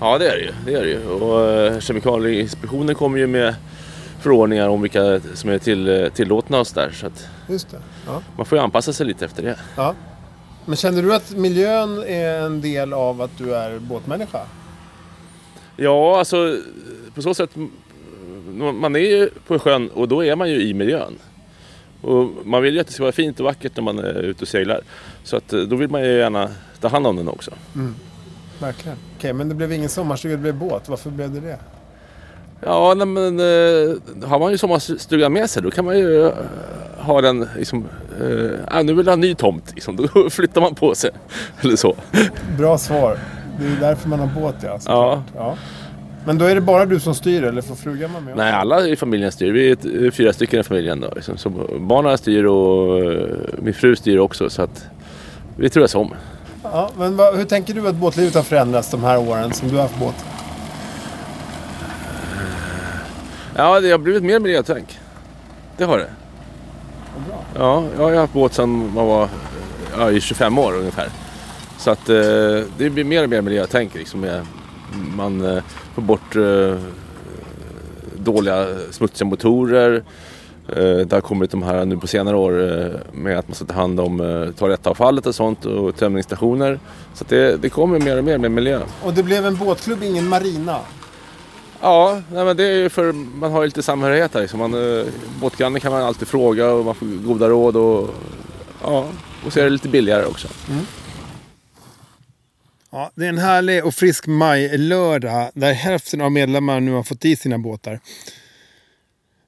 Ja, 0.00 0.18
det 0.18 0.28
är 0.28 0.36
det 0.36 0.42
ju. 0.42 0.52
Det 0.66 0.74
är 0.74 0.82
det 0.84 0.90
ju. 0.90 1.08
Och 1.08 1.50
eh, 1.50 1.80
Kemikalieinspektionen 1.80 2.94
kommer 2.94 3.18
ju 3.18 3.26
med 3.26 3.54
förordningar 4.22 4.68
om 4.68 4.82
vilka 4.82 5.20
som 5.34 5.50
är 5.50 5.58
till, 5.58 5.88
eh, 5.88 6.08
tillåtna 6.08 6.60
och 6.60 6.66
sådär. 6.66 6.90
Så 6.90 7.06
att 7.06 7.26
Just 7.48 7.70
det. 7.70 7.78
Ja. 8.06 8.22
man 8.36 8.46
får 8.46 8.58
ju 8.58 8.64
anpassa 8.64 8.92
sig 8.92 9.06
lite 9.06 9.24
efter 9.24 9.42
det. 9.42 9.58
ja. 9.76 9.94
Men 10.64 10.76
känner 10.76 11.02
du 11.02 11.14
att 11.14 11.30
miljön 11.30 12.04
är 12.06 12.40
en 12.40 12.60
del 12.60 12.92
av 12.92 13.22
att 13.22 13.38
du 13.38 13.54
är 13.54 13.78
båtmänniska? 13.78 14.40
Ja, 15.76 16.18
alltså 16.18 16.56
på 17.14 17.22
så 17.22 17.34
sätt. 17.34 17.50
Man 18.74 18.96
är 18.96 19.00
ju 19.00 19.30
på 19.46 19.58
sjön 19.58 19.88
och 19.88 20.08
då 20.08 20.24
är 20.24 20.36
man 20.36 20.50
ju 20.50 20.62
i 20.62 20.74
miljön. 20.74 21.18
Och 22.02 22.30
man 22.44 22.62
vill 22.62 22.74
ju 22.74 22.80
att 22.80 22.86
det 22.86 22.92
ska 22.92 23.02
vara 23.02 23.12
fint 23.12 23.40
och 23.40 23.44
vackert 23.46 23.72
när 23.76 23.82
man 23.82 23.98
är 23.98 24.14
ute 24.22 24.42
och 24.42 24.48
seglar. 24.48 24.80
Så 25.24 25.36
att 25.36 25.52
eh, 25.52 25.60
då 25.60 25.76
vill 25.76 25.90
man 25.90 26.02
ju 26.02 26.18
gärna 26.18 26.48
ta 26.80 26.88
hand 26.88 27.06
om 27.06 27.16
den 27.16 27.28
också. 27.28 27.50
Verkligen. 28.58 28.98
Okej, 29.18 29.32
men 29.32 29.48
det 29.48 29.54
blev 29.54 29.72
ingen 29.72 29.88
sommarstuga, 29.88 30.36
det 30.36 30.42
blev 30.42 30.54
båt. 30.54 30.88
Varför 30.88 31.10
blev 31.10 31.30
det 31.30 31.40
det? 31.40 31.58
Ja, 32.66 32.94
nej, 32.96 33.06
men 33.06 33.40
eh, 33.40 34.28
har 34.28 34.38
man 34.38 34.50
ju 34.52 34.58
sommarstugan 34.58 35.32
med 35.32 35.50
sig 35.50 35.62
då 35.62 35.70
kan 35.70 35.84
man 35.84 35.98
ju 35.98 36.26
eh, 36.26 36.32
ha 36.98 37.20
den 37.20 37.48
liksom, 37.56 37.84
eh, 38.20 38.76
ah, 38.76 38.82
nu 38.82 38.94
vill 38.94 39.06
jag 39.06 39.10
ha 39.10 39.12
en 39.12 39.20
ny 39.20 39.34
tomt 39.34 39.72
liksom. 39.74 39.96
Då 40.14 40.30
flyttar 40.30 40.60
man 40.60 40.74
på 40.74 40.94
sig. 40.94 41.10
Eller 41.60 41.76
så. 41.76 41.94
Bra 42.58 42.78
svar. 42.78 43.18
Det 43.60 43.66
är 43.66 43.88
därför 43.88 44.08
man 44.08 44.20
har 44.20 44.40
båt, 44.40 44.54
ja. 44.62 44.68
Ja. 44.68 44.78
såklart. 44.78 45.18
ja. 45.36 45.56
Men 46.24 46.38
då 46.38 46.44
är 46.44 46.54
det 46.54 46.60
bara 46.60 46.86
du 46.86 47.00
som 47.00 47.14
styr, 47.14 47.44
eller 47.44 47.62
får 47.62 47.74
frugan 47.74 48.12
vara 48.12 48.22
med? 48.22 48.36
Nej, 48.36 48.52
alla 48.52 48.86
i 48.86 48.96
familjen 48.96 49.32
styr. 49.32 49.52
Vi 49.52 49.70
är 49.70 50.04
eh, 50.04 50.10
fyra 50.10 50.32
stycken 50.32 50.60
i 50.60 50.62
familjen 50.62 51.00
då. 51.00 51.12
Liksom. 51.16 51.36
Så 51.36 51.50
barnen 51.80 52.18
styr 52.18 52.44
och 52.44 53.04
eh, 53.04 53.28
min 53.58 53.74
fru 53.74 53.96
styr 53.96 54.18
också. 54.18 54.50
Så 54.50 54.62
att 54.62 54.86
vi 55.56 55.70
turas 55.70 55.94
om. 55.94 56.14
Ja, 56.62 56.90
men 56.98 57.16
vad, 57.16 57.36
hur 57.36 57.44
tänker 57.44 57.74
du 57.74 57.88
att 57.88 57.94
båtlivet 57.94 58.34
har 58.34 58.42
förändrats 58.42 58.90
de 58.90 59.04
här 59.04 59.18
åren 59.18 59.52
som 59.52 59.68
du 59.68 59.74
har 59.74 59.82
haft 59.82 59.98
båt? 59.98 60.24
Ja, 63.56 63.80
det 63.80 63.90
har 63.90 63.98
blivit 63.98 64.22
mer 64.22 64.38
miljötänk. 64.40 64.98
Det 65.76 65.84
har 65.84 65.98
det. 65.98 66.10
Ja, 67.58 67.84
jag 67.96 68.02
har 68.02 68.10
ju 68.10 68.16
haft 68.16 68.32
båt 68.32 68.54
sedan 68.54 68.92
man 68.94 69.06
var 69.06 69.28
ja, 69.98 70.10
i 70.10 70.20
25 70.20 70.58
år 70.58 70.74
ungefär. 70.76 71.08
Så 71.78 71.90
att 71.90 72.08
eh, 72.08 72.16
det 72.78 72.90
blir 72.90 73.04
mer 73.04 73.22
och 73.24 73.30
mer 73.30 73.40
miljötänk 73.40 73.94
liksom 73.94 74.20
med 74.20 74.46
man 75.16 75.44
eh, 75.56 75.62
får 75.94 76.02
bort 76.02 76.36
eh, 76.36 76.76
dåliga 78.16 78.66
smutsiga 78.90 79.28
motorer. 79.28 80.02
Eh, 80.68 80.76
Det 80.76 81.12
har 81.12 81.20
kommit 81.20 81.50
de 81.50 81.62
här 81.62 81.84
nu 81.84 81.96
på 81.96 82.06
senare 82.06 82.36
år 82.36 82.80
eh, 82.82 82.90
med 83.12 83.38
att 83.38 83.48
man 83.48 83.54
ska 83.54 83.64
ta 83.64 83.74
hand 83.74 84.00
om 84.00 84.20
eh, 84.20 84.50
toalettavfallet 84.50 85.26
och 85.26 85.34
sånt 85.34 85.64
och 85.64 85.96
tömningsstationer. 85.96 86.78
Så 87.14 87.24
att 87.24 87.28
det, 87.28 87.56
det 87.56 87.68
kommer 87.68 87.98
mer 88.00 88.18
och 88.18 88.24
mer 88.24 88.38
med 88.38 88.50
miljö. 88.50 88.80
Och 89.02 89.12
det 89.14 89.22
blev 89.22 89.46
en 89.46 89.56
båtklubb, 89.56 90.02
ingen 90.02 90.28
marina. 90.28 90.78
Ja, 91.82 92.22
nej, 92.32 92.44
men 92.44 92.56
det 92.56 92.64
är 92.64 92.76
ju 92.76 92.88
för 92.88 93.12
man 93.12 93.52
har 93.52 93.62
ju 93.62 93.66
lite 93.66 93.82
samhörighet 93.82 94.34
här. 94.34 94.40
Liksom. 94.40 94.58
Man, 94.58 94.98
eh, 94.98 95.06
båtgrannen 95.40 95.80
kan 95.80 95.92
man 95.92 96.02
alltid 96.02 96.28
fråga 96.28 96.70
och 96.70 96.84
man 96.84 96.94
får 96.94 97.06
goda 97.06 97.48
råd 97.48 97.76
och 97.76 98.10
ja, 98.82 99.06
och 99.46 99.52
så 99.52 99.60
är 99.60 99.64
det 99.64 99.70
lite 99.70 99.88
billigare 99.88 100.24
också. 100.24 100.48
Ja, 102.90 103.10
det 103.14 103.24
är 103.24 103.28
en 103.28 103.38
härlig 103.38 103.84
och 103.84 103.94
frisk 103.94 104.26
majlördag 104.26 105.50
där 105.54 105.72
hälften 105.72 106.20
av 106.20 106.32
medlemmarna 106.32 106.80
nu 106.80 106.92
har 106.92 107.02
fått 107.02 107.24
i 107.24 107.36
sina 107.36 107.58
båtar. 107.58 108.00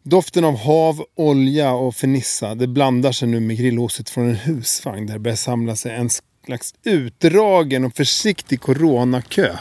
Doften 0.03 0.45
av 0.45 0.57
hav, 0.57 1.05
olja 1.15 1.73
och 1.73 1.95
fernissa 1.95 2.55
det 2.55 2.67
blandar 2.67 3.13
sig 3.13 3.29
nu 3.29 3.41
med 3.41 3.57
grillhoset 3.57 4.11
från 4.11 4.29
en 4.29 4.37
husvagn 4.37 5.07
där 5.07 5.15
det 5.15 5.21
börjar 5.21 5.37
samla 5.37 5.77
sig 5.77 5.95
en 5.95 6.11
slags 6.47 6.75
utdragen 6.83 7.85
och 7.85 7.97
försiktig 7.97 8.61
coronakö. 8.61 9.57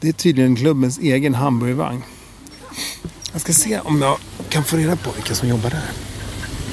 Det 0.00 0.08
är 0.08 0.12
tydligen 0.12 0.56
klubbens 0.56 0.98
egen 0.98 1.34
hamburgervagn. 1.34 2.02
Jag 3.32 3.40
ska 3.40 3.52
se 3.52 3.80
om 3.80 4.02
jag 4.02 4.18
kan 4.48 4.64
få 4.64 4.76
reda 4.76 4.96
på 4.96 5.10
vilka 5.10 5.34
som 5.34 5.48
jobbar 5.48 5.70
där. 5.70 5.90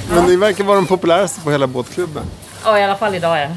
Men 0.10 0.26
det 0.28 0.38
verkar 0.38 0.64
vara 0.64 0.76
de 0.76 0.86
populäraste 0.86 1.42
på 1.42 1.52
hela 1.52 1.68
båtklubben. 1.68 2.26
Ja, 2.64 2.80
i 2.80 2.84
alla 2.84 2.96
fall 2.96 3.16
idag 3.16 3.38
ja. 3.40 3.48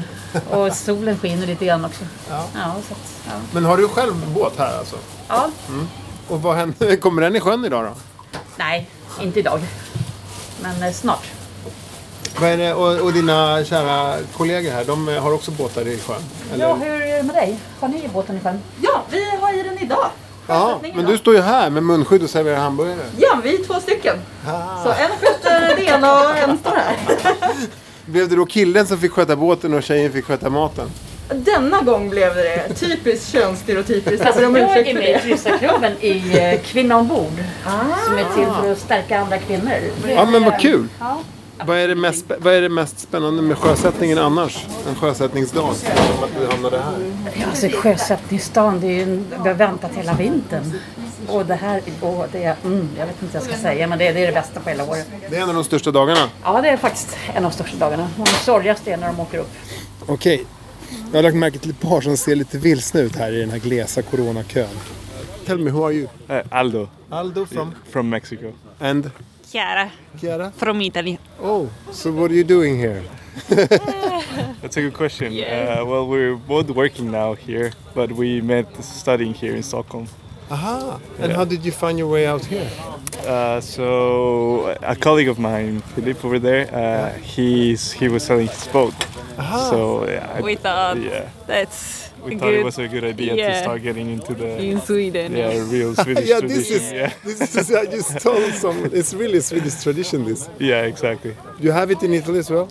Och 0.57 0.75
solen 0.75 1.17
skiner 1.17 1.47
lite 1.47 1.65
grann 1.65 1.85
också. 1.85 2.05
Ja. 2.29 2.47
Ja, 2.55 2.75
så 2.87 2.93
att, 2.93 2.99
ja. 3.27 3.31
Men 3.53 3.65
har 3.65 3.77
du 3.77 3.87
själv 3.87 4.33
båt 4.33 4.53
här 4.57 4.77
alltså? 4.77 4.95
ja. 5.27 5.49
Mm. 5.69 5.87
Och 6.27 6.41
vad 6.41 6.55
händer? 6.55 6.95
Kommer 7.01 7.21
den 7.21 7.35
i 7.35 7.39
sjön 7.39 7.65
idag 7.65 7.83
då? 7.85 7.93
Nej, 8.57 8.89
inte 9.21 9.39
idag. 9.39 9.59
Men 10.61 10.83
eh, 10.83 10.93
snart. 10.93 11.27
Vad 12.39 12.49
är 12.49 12.57
det, 12.57 12.73
och, 12.73 12.99
och 12.99 13.13
dina 13.13 13.63
kära 13.65 14.17
kollegor 14.37 14.71
här, 14.71 14.85
de 14.85 15.07
har 15.07 15.33
också 15.33 15.51
båtar 15.51 15.87
i 15.87 15.97
sjön? 15.97 16.21
Eller? 16.53 16.65
Ja, 16.65 16.73
hur 16.75 17.01
är 17.01 17.17
det 17.17 17.23
med 17.23 17.35
dig? 17.35 17.59
Har 17.79 17.87
ni 17.87 18.09
båten 18.13 18.37
i 18.37 18.39
sjön? 18.39 18.59
Ja, 18.81 19.03
vi 19.11 19.37
idag. 19.81 20.09
Ja, 20.47 20.79
men 20.95 21.05
du 21.05 21.17
står 21.17 21.35
ju 21.35 21.41
här 21.41 21.69
med 21.69 21.83
munskydd 21.83 22.23
och 22.23 22.29
serverar 22.29 22.57
hamburgare. 22.57 22.99
Ja, 23.17 23.37
vi 23.43 23.55
är 23.55 23.63
två 23.63 23.73
stycken. 23.73 24.15
Så 24.83 24.89
en 24.89 25.09
sköter 25.21 25.75
det 25.75 25.83
ena 25.83 26.13
och 26.13 26.37
en 26.37 26.57
står 26.57 26.71
här. 26.71 26.95
Blev 28.05 28.29
det 28.29 28.35
då 28.35 28.45
killen 28.45 28.87
som 28.87 28.97
fick 28.97 29.11
sköta 29.11 29.35
båten 29.35 29.73
och 29.73 29.83
tjejen 29.83 30.11
fick 30.11 30.25
sköta 30.25 30.49
maten? 30.49 30.89
Denna 31.35 31.81
gång 31.81 32.09
blev 32.09 32.35
det 32.35 32.73
typiskt 32.73 33.31
könsstereotypiskt. 33.31 34.25
Alltså, 34.25 34.45
om 34.45 34.55
jag 34.55 34.77
är 34.77 34.93
med 34.93 35.09
i 35.09 35.19
kryssarklubben 35.19 35.91
i 35.99 36.37
eh, 36.39 36.61
Kvinna 36.61 36.97
ombord. 36.97 37.33
Som 38.05 38.17
är 38.17 38.25
till 38.35 38.45
för 38.61 38.71
att 38.71 38.79
stärka 38.79 39.19
andra 39.19 39.37
kvinnor. 39.37 39.71
Ja, 40.07 40.25
men 40.25 40.43
vad 40.43 40.59
kul! 40.59 40.87
Ja. 40.99 41.19
Vad 41.65 41.77
är, 41.77 41.87
det 41.87 41.95
mest, 41.95 42.25
vad 42.39 42.53
är 42.53 42.61
det 42.61 42.69
mest 42.69 42.99
spännande 42.99 43.41
med 43.41 43.57
sjösättningen 43.57 44.17
annars? 44.17 44.65
En 44.87 44.95
sjösättningsdag? 44.95 45.69
Att 45.69 46.29
du 46.39 46.47
hamnade 46.47 46.79
här. 46.79 47.11
Ja, 47.39 47.45
alltså 47.45 47.67
sjösättningsdagen, 47.67 48.79
det 48.81 48.87
är 48.87 49.05
ju 49.05 49.23
vi 49.43 49.49
har 49.49 49.53
väntat 49.53 49.91
hela 49.95 50.13
vintern. 50.13 50.73
Och 51.27 51.45
det 51.45 51.55
här, 51.55 51.81
och 52.01 52.25
det 52.31 52.55
mm, 52.65 52.89
jag 52.97 53.05
vet 53.05 53.21
inte 53.21 53.37
vad 53.37 53.43
jag 53.43 53.53
ska 53.53 53.61
säga, 53.61 53.87
men 53.87 53.99
det, 53.99 54.11
det 54.11 54.19
är 54.19 54.27
det 54.27 54.33
bästa 54.33 54.59
på 54.59 54.69
hela 54.69 54.83
året. 54.83 55.07
Det 55.29 55.37
är 55.37 55.41
en 55.41 55.49
av 55.49 55.55
de 55.55 55.63
största 55.63 55.91
dagarna. 55.91 56.29
Ja, 56.43 56.61
det 56.61 56.69
är 56.69 56.77
faktiskt 56.77 57.17
en 57.33 57.45
av 57.45 57.51
de 57.51 57.55
största 57.55 57.77
dagarna. 57.77 58.09
Och 58.19 58.25
de 58.25 58.31
sorgligaste 58.31 58.91
är 58.91 58.97
när 58.97 59.07
de 59.07 59.19
åker 59.19 59.37
upp. 59.37 59.51
Okej. 60.05 60.45
Jag 61.11 61.17
har 61.17 61.23
lagt 61.23 61.35
märke 61.35 61.59
till 61.59 61.69
ett 61.69 61.79
par 61.79 62.01
som 62.01 62.17
ser 62.17 62.35
lite 62.35 62.57
vilsna 62.57 62.99
ut 62.99 63.15
här 63.15 63.31
i 63.31 63.39
den 63.39 63.49
här 63.49 63.59
glesa 63.59 64.01
coronakön. 64.01 64.67
Tell 65.45 65.59
me, 65.59 65.71
who 65.71 65.85
are 65.85 65.93
you? 65.93 66.07
Uh, 66.29 66.41
Aldo. 66.49 66.89
Aldo 67.09 67.45
from? 67.45 67.75
From 67.89 68.09
Mexico. 68.09 68.51
And? 68.79 69.11
Chiara. 69.51 69.91
Chiara? 70.17 70.51
From 70.51 70.79
Italy. 70.81 71.19
Oh, 71.41 71.69
so 71.91 72.11
what 72.13 72.31
are 72.31 72.35
you 72.35 72.43
doing 72.45 72.77
here? 72.77 73.03
That's 73.49 74.77
a 74.77 74.81
good 74.81 74.93
question. 74.93 75.33
Uh, 75.33 75.83
well, 75.85 76.07
we're 76.07 76.35
both 76.35 76.69
working 76.69 77.11
now 77.11 77.33
here, 77.33 77.71
but 77.93 78.11
we 78.11 78.39
met 78.41 78.65
studying 78.83 79.33
here 79.33 79.53
in 79.55 79.63
Stockholm. 79.63 80.07
Aha! 80.49 80.99
And 81.19 81.29
Yeah. 81.31 81.35
how 81.37 81.45
did 81.45 81.65
you 81.65 81.71
find 81.71 81.97
your 81.97 82.07
way 82.07 82.25
out 82.27 82.45
here? 82.45 82.69
Uh, 83.25 83.59
so 83.61 84.75
a 84.81 84.95
colleague 84.95 85.29
of 85.29 85.37
mine, 85.39 85.81
Philip 85.95 86.23
over 86.25 86.39
there, 86.39 86.67
uh, 86.73 87.13
he's 87.19 87.91
he 87.91 88.07
was 88.09 88.23
selling 88.23 88.47
his 88.47 88.67
boat. 88.67 88.93
Aha. 89.37 89.69
So 89.69 90.07
yeah, 90.07 90.35
I- 90.37 90.41
We 90.41 90.55
thought 90.55 90.97
yeah, 90.97 91.29
that's 91.47 92.10
we 92.23 92.35
a 92.35 92.39
thought 92.39 92.53
it 92.53 92.63
was 92.63 92.77
a 92.79 92.87
good 92.87 93.03
idea 93.03 93.35
to 93.35 93.61
start 93.61 93.81
getting 93.81 94.09
into 94.09 94.33
the 94.33 94.57
In 94.61 94.79
Sweden, 94.81 95.35
Yeah, 95.35 95.51
yeah. 95.51 95.71
real 95.71 95.95
Swedish 96.03 96.27
yeah, 96.29 96.39
tradition. 96.39 96.57
this 96.59 96.71
is, 96.71 96.91
yeah. 96.91 97.13
this 97.25 97.55
is 97.55 97.73
I 97.73 97.85
just 97.85 98.19
told 98.19 98.51
someone. 98.53 98.91
It's 98.93 99.13
really 99.13 99.39
Swedish 99.41 99.81
tradition. 99.83 100.25
This. 100.25 100.49
yeah, 100.59 100.83
exactly. 100.83 101.35
You 101.59 101.71
have 101.71 101.91
it 101.91 102.01
in 102.03 102.13
Italy 102.13 102.39
as 102.39 102.49
well. 102.49 102.67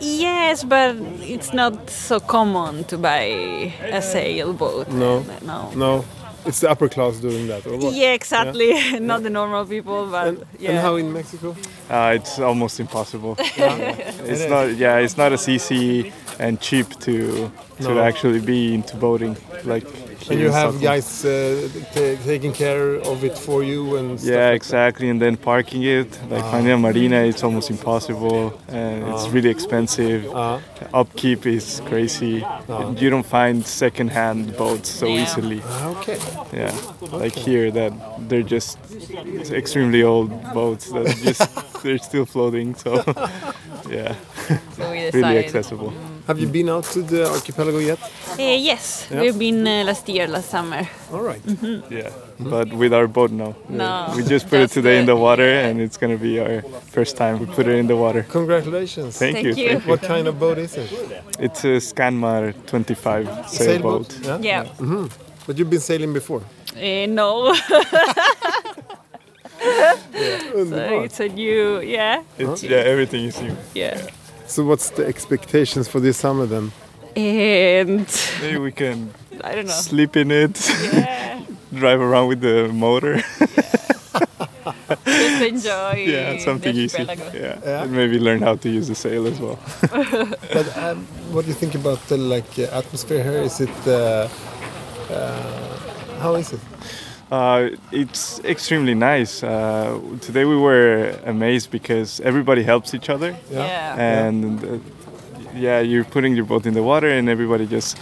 Yes, 0.00 0.64
but 0.64 0.96
it's 1.20 1.52
not 1.52 1.90
so 1.90 2.20
common 2.20 2.84
to 2.84 2.98
buy 2.98 3.72
a 3.98 4.00
sailboat. 4.02 4.88
No. 4.88 5.24
No. 5.42 5.70
No. 5.74 6.04
It's 6.44 6.60
the 6.60 6.70
upper 6.70 6.88
class 6.88 7.16
doing 7.20 7.46
that, 7.48 7.66
or 7.66 7.76
what? 7.76 7.94
Yeah, 7.94 8.12
exactly. 8.14 8.98
not 9.00 9.22
the 9.22 9.30
normal 9.30 9.64
people, 9.64 10.06
but 10.10 10.28
And, 10.28 10.44
yeah. 10.58 10.70
and 10.70 10.78
how 10.80 10.96
in 10.96 11.12
Mexico? 11.12 11.54
Uh, 11.90 12.14
it's 12.16 12.38
almost 12.38 12.80
impossible. 12.80 13.36
Yeah. 13.56 13.76
it's 13.78 14.18
It 14.20 14.30
is. 14.30 14.50
not. 14.50 14.76
Yeah, 14.76 14.98
it's 15.04 15.16
not 15.16 15.32
as 15.32 15.48
easy 15.48 16.12
and 16.38 16.60
cheap 16.60 16.88
to 17.00 17.50
to 17.80 17.94
No. 17.94 18.00
actually 18.02 18.40
be 18.40 18.74
into 18.74 18.96
boating 18.96 19.36
like. 19.64 19.86
Here 20.22 20.32
And 20.32 20.40
you 20.40 20.50
have 20.50 20.70
Stockholm. 20.74 20.82
guys 20.82 21.24
uh, 21.24 21.68
ta- 21.94 22.16
taking 22.24 22.52
care 22.52 22.94
of 23.12 23.24
it 23.24 23.36
for 23.46 23.62
you 23.62 23.96
and 23.96 24.18
stuff 24.18 24.30
Yeah, 24.30 24.46
like 24.46 24.56
exactly. 24.56 25.08
And 25.10 25.20
then 25.20 25.36
parking 25.36 25.82
it, 25.82 26.08
like 26.30 26.44
Ah. 26.44 26.50
finding 26.52 26.72
a 26.72 26.78
marina, 26.78 27.18
it's 27.30 27.42
almost 27.44 27.70
impossible, 27.70 28.52
and 28.68 28.98
it's 29.12 29.24
Ah. 29.26 29.32
really 29.34 29.50
expensive. 29.50 30.20
Ah. 30.34 30.58
Upkeep 31.00 31.46
is 31.46 31.80
crazy. 31.90 32.42
Ah. 32.44 32.92
You 33.02 33.10
don't 33.10 33.26
find 33.38 33.66
second-hand 33.66 34.56
boats 34.56 34.88
so 35.00 35.06
Yeah. 35.06 35.22
easily. 35.22 35.60
Ah, 35.66 35.90
okay. 35.94 36.18
Yeah, 36.60 36.72
like 37.22 37.36
here, 37.48 37.70
that 37.78 37.92
they're 38.28 38.48
just 38.56 38.78
extremely 39.50 40.02
old 40.02 40.30
boats 40.54 40.84
that 40.94 41.06
just 41.28 41.42
they're 41.82 41.98
still 42.10 42.26
floating. 42.26 42.74
So 42.76 42.90
yeah, 43.90 44.14
So 44.76 44.90
we 44.90 44.98
really 44.98 45.10
decided- 45.10 45.44
accessible. 45.44 45.92
Have 46.26 46.38
you 46.38 46.46
been 46.46 46.68
out 46.68 46.84
to 46.92 47.02
the 47.02 47.28
archipelago 47.28 47.78
yet? 47.78 47.98
Uh, 48.38 48.42
yes, 48.42 49.06
Yeah. 49.10 49.20
we've 49.22 49.38
been 49.38 49.66
uh, 49.66 49.84
last 49.84 50.08
year, 50.08 50.26
last 50.28 50.50
summer. 50.50 50.88
All 51.12 51.20
right. 51.20 51.42
Mhm. 51.46 51.82
Yeah, 51.90 52.10
but 52.38 52.72
with 52.72 52.92
our 52.92 53.08
boat 53.08 53.30
now. 53.32 53.54
No, 53.68 54.12
we 54.16 54.22
just 54.22 54.48
put 54.48 54.58
it 54.60 54.62
just 54.64 54.74
today 54.74 54.98
in 55.00 55.06
the- 55.06 55.14
the 55.14 55.20
water, 55.20 55.48
and 55.66 55.80
it's 55.80 55.96
gonna 55.98 56.16
be 56.16 56.38
our 56.38 56.62
first 56.94 57.16
time 57.16 57.38
we 57.40 57.46
put 57.46 57.66
it 57.66 57.74
in 57.78 57.86
the 57.88 57.96
water. 57.96 58.22
Congratulations. 58.30 59.18
Thank, 59.18 59.34
Thank 59.34 59.46
you. 59.46 59.54
you. 59.62 59.68
Thank 59.70 59.84
you. 59.84 59.90
What 59.90 60.02
kind 60.02 60.26
of 60.28 60.38
boat 60.38 60.58
is 60.58 60.76
it? 60.76 60.88
It's 61.40 61.64
a 61.64 61.80
Scanmar 61.80 62.52
25 62.66 63.26
sailboat. 63.48 64.14
Yeah. 64.22 64.38
Yeah. 64.40 64.64
hmm 64.78 65.06
But 65.46 65.58
you've 65.58 65.70
been 65.70 65.80
sailing 65.80 66.12
before. 66.12 66.42
Uh, 66.76 67.06
no. 67.08 67.52
so 70.70 71.02
it's 71.04 71.20
a 71.20 71.28
new, 71.28 71.80
yeah. 71.80 72.22
It's 72.38 72.62
yeah, 72.62 72.78
everything 72.92 73.24
is 73.26 73.40
new. 73.42 73.56
Yeah. 73.74 73.98
So 74.52 74.66
what's 74.66 74.90
the 74.90 75.06
expectations 75.06 75.88
for 75.88 75.98
this 75.98 76.18
summer 76.18 76.44
then? 76.44 76.72
And 77.16 78.06
Maybe 78.42 78.58
we 78.58 78.70
can 78.70 79.10
I 79.42 79.54
don't 79.54 79.64
know. 79.64 79.72
sleep 79.72 80.14
in 80.14 80.30
it, 80.30 80.52
drive 81.74 82.02
around 82.02 82.28
with 82.28 82.42
the 82.42 82.68
motor. 82.68 83.22
Just 85.06 85.42
enjoy. 85.42 86.04
yeah, 86.06 86.36
something 86.44 86.76
easy. 86.76 87.02
Yeah. 87.02 87.60
Yeah. 87.64 87.82
and 87.84 87.92
maybe 87.92 88.18
learn 88.18 88.42
how 88.42 88.56
to 88.56 88.68
use 88.68 88.88
the 88.88 88.94
sail 88.94 89.26
as 89.26 89.40
well. 89.40 89.58
But 90.52 90.76
um, 90.76 91.06
what 91.32 91.46
do 91.46 91.48
you 91.48 91.56
think 91.56 91.74
about 91.74 92.00
the 92.08 92.18
like 92.18 92.58
uh, 92.58 92.78
atmosphere 92.78 93.22
here? 93.24 93.40
Is 93.40 93.58
it 93.58 93.76
uh, 93.86 94.28
uh, 95.08 96.20
how 96.20 96.34
is 96.34 96.52
it? 96.52 96.60
Uh, 97.32 97.70
it's 97.92 98.40
extremely 98.44 98.92
nice. 98.92 99.42
Uh, 99.42 99.98
today 100.20 100.44
we 100.44 100.54
were 100.54 101.18
amazed 101.24 101.70
because 101.70 102.20
everybody 102.20 102.62
helps 102.62 102.92
each 102.92 103.08
other. 103.08 103.34
Yeah. 103.50 103.64
Yeah. 103.64 104.26
And 104.26 104.62
uh, 104.62 104.78
yeah, 105.54 105.80
you're 105.80 106.04
putting 106.04 106.36
your 106.36 106.44
boat 106.44 106.66
in 106.66 106.74
the 106.74 106.82
water 106.82 107.08
and 107.08 107.30
everybody 107.30 107.66
just 107.66 107.96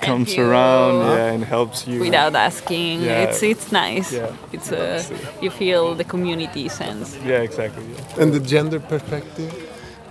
comes 0.00 0.38
around 0.38 1.00
yeah, 1.00 1.32
and 1.32 1.44
helps 1.44 1.88
you. 1.88 1.98
Without 1.98 2.36
asking, 2.36 3.02
Yeah. 3.02 3.24
it's 3.24 3.42
it's 3.42 3.72
nice. 3.72 4.12
Yeah. 4.12 4.52
It's 4.52 4.70
uh, 4.70 5.02
you 5.42 5.50
feel 5.50 5.96
the 5.96 6.04
community 6.04 6.68
sense. 6.68 7.18
Yeah, 7.26 7.42
exactly. 7.42 7.84
yeah. 7.84 8.22
And 8.22 8.32
the 8.32 8.40
gender 8.40 8.78
perspective? 8.78 9.50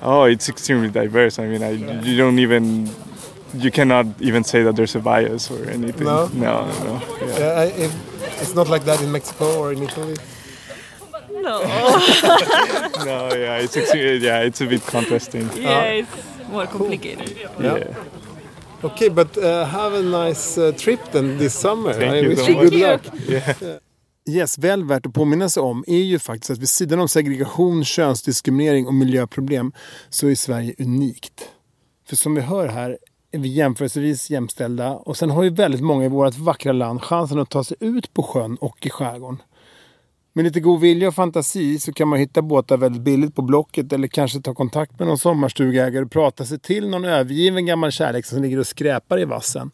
Oh, 0.01 0.25
it's 0.25 0.50
extremely 0.50 0.89
diverse. 0.89 1.39
I 1.39 1.48
mean, 1.48 1.63
I, 1.63 1.72
you 2.04 2.18
don't 2.18 2.39
even, 2.39 2.89
you 3.54 3.72
cannot 3.72 4.06
even 4.20 4.44
say 4.44 4.63
that 4.63 4.75
there's 4.75 4.96
a 4.96 5.00
bias 5.00 5.50
or 5.50 5.70
anything. 5.70 6.06
No? 6.06 6.28
no, 6.34 6.66
no. 6.66 6.84
no. 6.84 7.01
Yeah. 7.22 7.39
Yeah, 7.39 7.63
I, 7.63 7.66
if, 7.86 8.09
it's 8.41 8.55
not 8.55 8.69
like 8.69 8.86
that 8.86 9.01
in 9.01 9.12
Mexico 9.12 9.46
or 9.60 9.74
in 9.74 9.84
Italy. 9.84 10.15
No. 11.31 11.62
no, 13.05 13.29
yeah, 13.36 13.58
it's 13.63 13.75
yeah, 13.75 14.39
it's 14.48 14.62
a 14.62 14.65
bit 14.65 14.86
contrasting. 14.86 15.50
yeah, 15.55 15.84
it's 16.01 16.17
more 16.51 16.67
complicated. 16.67 17.38
Yeah. 17.60 17.96
Okay, 18.84 19.10
but 19.10 19.38
uh, 19.38 19.65
have 19.65 19.93
a 19.93 20.01
nice 20.01 20.58
uh, 20.58 20.72
trip 20.77 21.00
then 21.12 21.38
this 21.38 21.53
summer. 21.53 21.93
Thank 21.93 22.13
I 22.13 22.19
you 22.19 22.29
wish 22.29 22.39
so 22.39 22.48
you 22.48 22.69
good 22.69 22.74
much. 22.74 22.81
luck. 22.81 23.13
Yeah. 23.29 23.77
Yes, 24.27 24.58
väl 24.58 24.84
värt 24.84 25.05
att 25.05 25.13
påminna 25.13 25.50
sig 25.50 25.62
om 25.63 25.84
är 25.88 26.03
ju 26.03 26.19
faktiskt 26.19 26.50
att 26.51 26.58
vid 26.58 26.69
sidan 26.69 27.00
om 27.00 27.08
segregation, 27.08 27.86
könsdiskriminering 27.86 28.88
och 28.88 28.93
miljöproblem 28.93 29.72
så 30.10 30.27
är 30.27 30.36
Sverige 30.36 30.75
unikt. 30.79 31.50
För 32.08 32.15
som 32.15 32.36
vi 32.36 32.41
hör 32.41 32.67
här 32.67 32.98
är 33.31 33.39
vi 33.39 33.50
jämförelsevis 33.50 34.29
jämställda 34.29 34.91
och 34.91 35.17
sen 35.17 35.29
har 35.29 35.43
ju 35.43 35.50
väldigt 35.50 35.81
många 35.81 36.05
i 36.05 36.09
vårt 36.09 36.38
vackra 36.38 36.71
land 36.71 37.01
chansen 37.01 37.39
att 37.39 37.50
ta 37.50 37.63
sig 37.63 37.77
ut 37.79 38.13
på 38.13 38.24
sjön 38.24 38.55
och 38.55 38.86
i 38.86 38.89
skärgården. 38.89 39.41
Med 40.33 40.45
lite 40.45 40.59
god 40.59 40.79
vilja 40.79 41.07
och 41.07 41.15
fantasi 41.15 41.79
så 41.79 41.93
kan 41.93 42.07
man 42.07 42.19
hitta 42.19 42.41
båtar 42.41 42.77
väldigt 42.77 43.01
billigt 43.01 43.36
på 43.36 43.41
Blocket 43.41 43.93
eller 43.93 44.07
kanske 44.07 44.41
ta 44.41 44.53
kontakt 44.53 45.00
med 45.00 45.07
någon 45.07 45.17
sommarstugägare 45.17 46.05
och 46.05 46.12
prata 46.12 46.45
sig 46.45 46.59
till 46.59 46.89
någon 46.89 47.05
övergiven 47.05 47.65
gammal 47.65 47.91
kärlek 47.91 48.25
som 48.25 48.41
ligger 48.41 48.59
och 48.59 48.67
skräpar 48.67 49.19
i 49.19 49.25
vassen. 49.25 49.71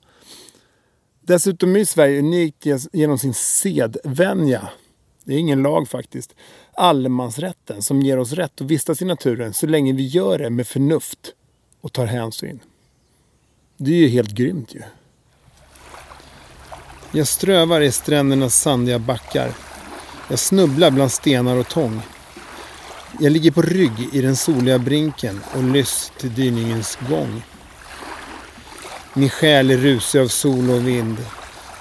Dessutom 1.22 1.76
är 1.76 1.86
Sverige 1.86 2.20
unikt 2.20 2.66
genom 2.94 3.18
sin 3.18 3.34
sedvänja. 3.34 4.70
Det 5.24 5.34
är 5.34 5.38
ingen 5.38 5.62
lag 5.62 5.88
faktiskt. 5.88 6.36
Allemansrätten 6.74 7.82
som 7.82 8.02
ger 8.02 8.20
oss 8.20 8.34
rätt 8.34 8.62
att 8.62 8.68
vistas 8.68 9.02
i 9.02 9.06
naturen 9.06 9.54
så 9.54 9.68
länge 9.68 9.94
vi 9.94 10.08
gör 10.08 10.38
det 10.38 10.50
med 10.50 10.68
förnuft 10.68 11.34
och 11.82 11.94
tar 11.94 12.06
hänsyn. 12.06 12.60
Det 13.78 13.92
är 13.92 13.98
ju 13.98 14.08
helt 14.08 14.32
grymt 14.32 14.76
ju. 14.76 14.82
Jag 17.12 17.28
strövar 17.28 17.82
i 17.82 17.92
strändernas 17.92 18.62
sandiga 18.62 19.00
backar. 19.00 19.52
Jag 20.30 20.40
snubblar 20.40 20.92
bland 20.92 21.12
stenar 21.12 21.56
och 21.56 21.68
tång. 21.68 22.02
Jag 23.20 23.32
ligger 23.32 23.52
på 23.52 23.62
rygg 23.62 24.10
i 24.14 24.22
den 24.22 24.36
soliga 24.36 24.80
brinken 24.80 25.42
och 25.56 25.64
lyss 25.64 26.12
till 26.18 26.34
dyningens 26.34 26.98
gång. 27.10 27.44
Min 29.14 29.30
själ 29.30 29.72
är 29.72 29.78
rusig 29.78 30.20
av 30.20 30.28
sol 30.28 30.70
och 30.70 30.88
vind. 30.88 31.18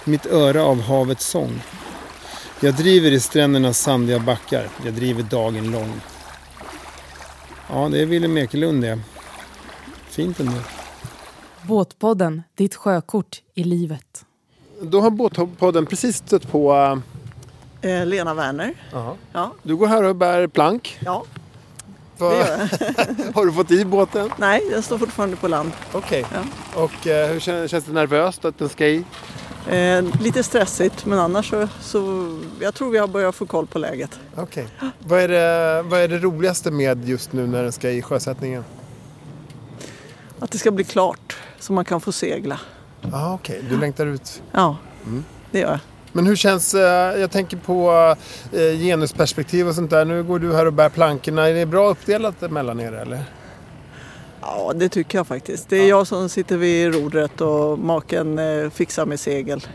Mitt 0.05 0.27
öra 0.27 0.65
av 0.65 0.81
havets 0.83 1.27
sång. 1.27 1.63
Jag 2.61 2.75
driver 2.75 3.13
i 3.13 3.21
strändernas 3.21 3.79
sandiga 3.79 4.19
backar. 4.19 4.69
Jag 4.85 4.95
driver 4.95 5.23
dagen 5.23 5.71
lång. 5.71 6.01
Ja, 7.71 7.89
det 7.89 8.03
är 8.03 8.07
Willem 8.07 8.39
Ekelund 8.39 8.83
det. 8.83 9.01
Fint 10.11 10.41
ändå. 10.41 10.59
Båtpodden, 11.67 12.43
ditt 12.55 12.75
sjökort 12.75 13.43
i 13.55 13.65
livet. 13.65 14.25
Då 14.83 15.01
har 15.01 15.11
Båtpodden 15.11 15.87
precis 15.87 16.17
stött 16.17 16.51
på... 16.53 16.75
Eh, 17.81 18.07
Lena 18.07 18.35
Werner. 18.35 18.75
Aha. 18.95 19.17
Ja. 19.33 19.53
Du 19.63 19.77
går 19.77 19.87
här 19.87 20.03
och 20.03 20.17
bär 20.17 20.47
plank. 20.47 20.99
Ja, 21.05 21.25
Vad- 22.19 22.33
det 22.33 22.39
gör 22.39 22.59
jag. 23.17 23.33
har 23.35 23.47
du 23.47 23.53
fått 23.53 23.71
i 23.71 23.85
båten? 23.85 24.31
Nej, 24.37 24.63
den 24.71 24.83
står 24.83 24.99
fortfarande 24.99 25.37
på 25.37 25.49
land. 25.49 25.73
Okej. 25.93 26.25
Och 26.75 27.07
eh, 27.07 27.31
hur 27.33 27.41
känns, 27.41 27.71
känns 27.71 27.85
det 27.85 27.93
nervöst 27.93 28.45
att 28.45 28.59
den 28.59 28.69
ska 28.69 28.87
i? 28.87 29.05
Eh, 29.71 30.03
lite 30.23 30.43
stressigt, 30.43 31.07
men 31.07 31.19
annars 31.19 31.51
så, 31.51 31.69
så... 31.81 32.29
Jag 32.61 32.75
tror 32.75 32.91
vi 32.91 32.99
har 32.99 33.09
börjat 33.09 33.35
få 33.35 33.47
koll 33.47 33.67
på 33.67 33.79
läget. 33.79 34.19
Okej. 34.37 34.67
Vad, 34.99 35.21
är 35.21 35.29
det, 35.29 35.83
vad 35.83 36.01
är 36.01 36.09
det 36.09 36.19
roligaste 36.19 36.71
med 36.71 37.09
just 37.09 37.33
nu 37.33 37.47
när 37.47 37.63
den 37.63 37.73
ska 37.73 37.91
i 37.91 38.03
sjösättningen? 38.03 38.65
Att 40.45 40.51
det 40.51 40.59
ska 40.59 40.71
bli 40.71 40.85
klart, 40.85 41.37
så 41.59 41.73
man 41.73 41.85
kan 41.85 42.01
få 42.01 42.13
segla. 42.13 42.61
Ja, 43.13 43.35
okej. 43.35 43.65
Du 43.71 43.77
längtar 43.77 44.07
ut. 44.07 44.43
Ja, 44.53 44.77
Mm. 45.07 45.25
det 45.51 45.59
gör 45.59 45.71
jag. 45.71 45.79
Men 46.13 46.27
hur 46.27 46.37
känns, 46.37 46.75
eh, 46.75 47.21
jag 47.21 47.31
tänker 47.31 47.57
på 47.57 47.91
eh, 48.53 48.79
genusperspektiv 48.79 49.69
och 49.69 49.75
sånt 49.75 49.91
där. 49.91 50.05
Nu 50.05 50.23
går 50.23 50.39
du 50.39 50.55
här 50.55 50.67
och 50.67 50.73
bär 50.73 50.89
plankorna. 50.89 51.49
Är 51.49 51.55
det 51.55 51.67
bra 51.67 51.89
uppdelat 51.91 52.51
mellan 52.51 52.81
er 52.81 52.93
eller? 52.93 53.25
Ja, 54.41 54.73
det 54.75 54.89
tycker 54.89 55.19
jag 55.19 55.27
faktiskt. 55.27 55.69
Det 55.69 55.77
är 55.77 55.89
jag 55.89 56.07
som 56.07 56.29
sitter 56.29 56.57
vid 56.57 56.95
rodret 56.95 57.41
och 57.41 57.79
maken 57.79 58.39
eh, 58.39 58.71
fixar 58.71 59.07
med 59.07 59.21
segel. 59.21 59.67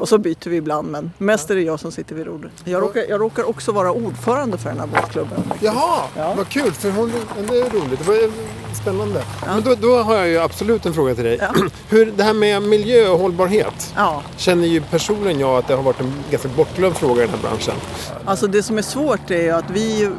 Och 0.00 0.08
så 0.08 0.18
byter 0.18 0.48
vi 0.48 0.56
ibland, 0.56 0.90
men 0.90 1.12
mest 1.18 1.50
är 1.50 1.54
det 1.54 1.62
jag 1.62 1.80
som 1.80 1.92
sitter 1.92 2.14
vid 2.14 2.26
rodret. 2.26 2.52
Jag 2.64 2.82
råkar, 2.82 3.04
jag 3.08 3.20
råkar 3.20 3.48
också 3.48 3.72
vara 3.72 3.92
ordförande 3.92 4.58
för 4.58 4.68
den 4.70 4.80
här 4.80 4.86
båtklubben. 4.86 5.42
Jaha, 5.60 6.34
vad 6.36 6.48
kul. 6.48 6.72
För 6.72 6.90
hon, 6.90 7.12
det 7.48 7.60
är 7.60 7.70
roligt. 7.70 7.98
Det 7.98 8.04
var 8.04 8.30
spännande. 8.74 9.22
Men 9.46 9.62
då, 9.62 9.74
då 9.74 10.02
har 10.02 10.14
jag 10.14 10.28
ju 10.28 10.38
absolut 10.38 10.86
en 10.86 10.94
fråga 10.94 11.14
till 11.14 11.24
dig. 11.24 11.40
Hur, 11.88 12.12
det 12.16 12.22
här 12.22 12.34
med 12.34 12.62
miljö 12.62 13.08
och 13.08 13.18
hållbarhet. 13.18 13.94
Känner 14.36 14.66
ju 14.66 14.80
personligen 14.80 15.40
jag 15.40 15.58
att 15.58 15.68
det 15.68 15.74
har 15.74 15.82
varit 15.82 16.00
en 16.00 16.12
ganska 16.30 16.48
bortglömd 16.48 16.96
fråga 16.96 17.22
i 17.22 17.26
den 17.26 17.34
här 17.34 17.48
branschen. 17.48 17.74
Alltså 18.24 18.46
det 18.46 18.62
som 18.62 18.78
är 18.78 18.82
svårt 18.82 19.30
är 19.30 19.52
att 19.52 19.70
vi 19.70 20.10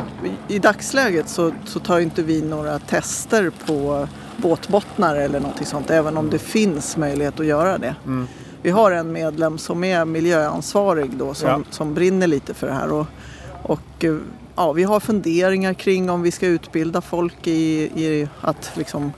i 0.48 0.60
dagsläget 0.60 1.30
så, 1.30 1.52
så 1.66 1.80
tar 1.80 2.00
inte 2.00 2.24
vi 2.24 2.42
några 2.42 2.80
tester 2.80 3.52
på 3.66 4.08
båtbottnar 4.38 5.16
eller 5.16 5.39
någonting 5.39 5.66
sånt, 5.66 5.89
även 5.89 6.18
om 6.18 6.30
det 6.30 6.39
finns 6.39 6.98
möjlighet 6.98 7.39
att 7.39 7.46
göra 7.46 7.78
det. 7.78 7.96
Mm. 8.06 8.28
Vi 8.65 8.71
har 8.71 8.91
en 8.91 9.12
medlem 9.12 9.58
som 9.58 9.84
är 9.84 10.06
miljöansvarig 10.06 11.12
då 11.17 11.34
som, 11.34 11.49
Ja. 11.49 11.62
som 11.69 11.93
brinner 11.93 12.28
lite 12.28 12.54
för 12.54 12.67
det 12.67 12.73
här. 12.73 12.91
Och, 12.91 13.08
och 13.63 14.04
eh, 14.04 14.15
ja, 14.56 14.71
vi 14.73 14.84
har 14.84 14.99
funderingar 14.99 15.73
kring 15.73 16.10
om 16.10 16.21
vi 16.21 16.32
ska 16.32 16.47
utbilda 16.47 17.01
folk 17.01 17.47
i, 17.47 17.82
i 17.82 18.28
att 18.41 18.71
liksom 18.75 19.13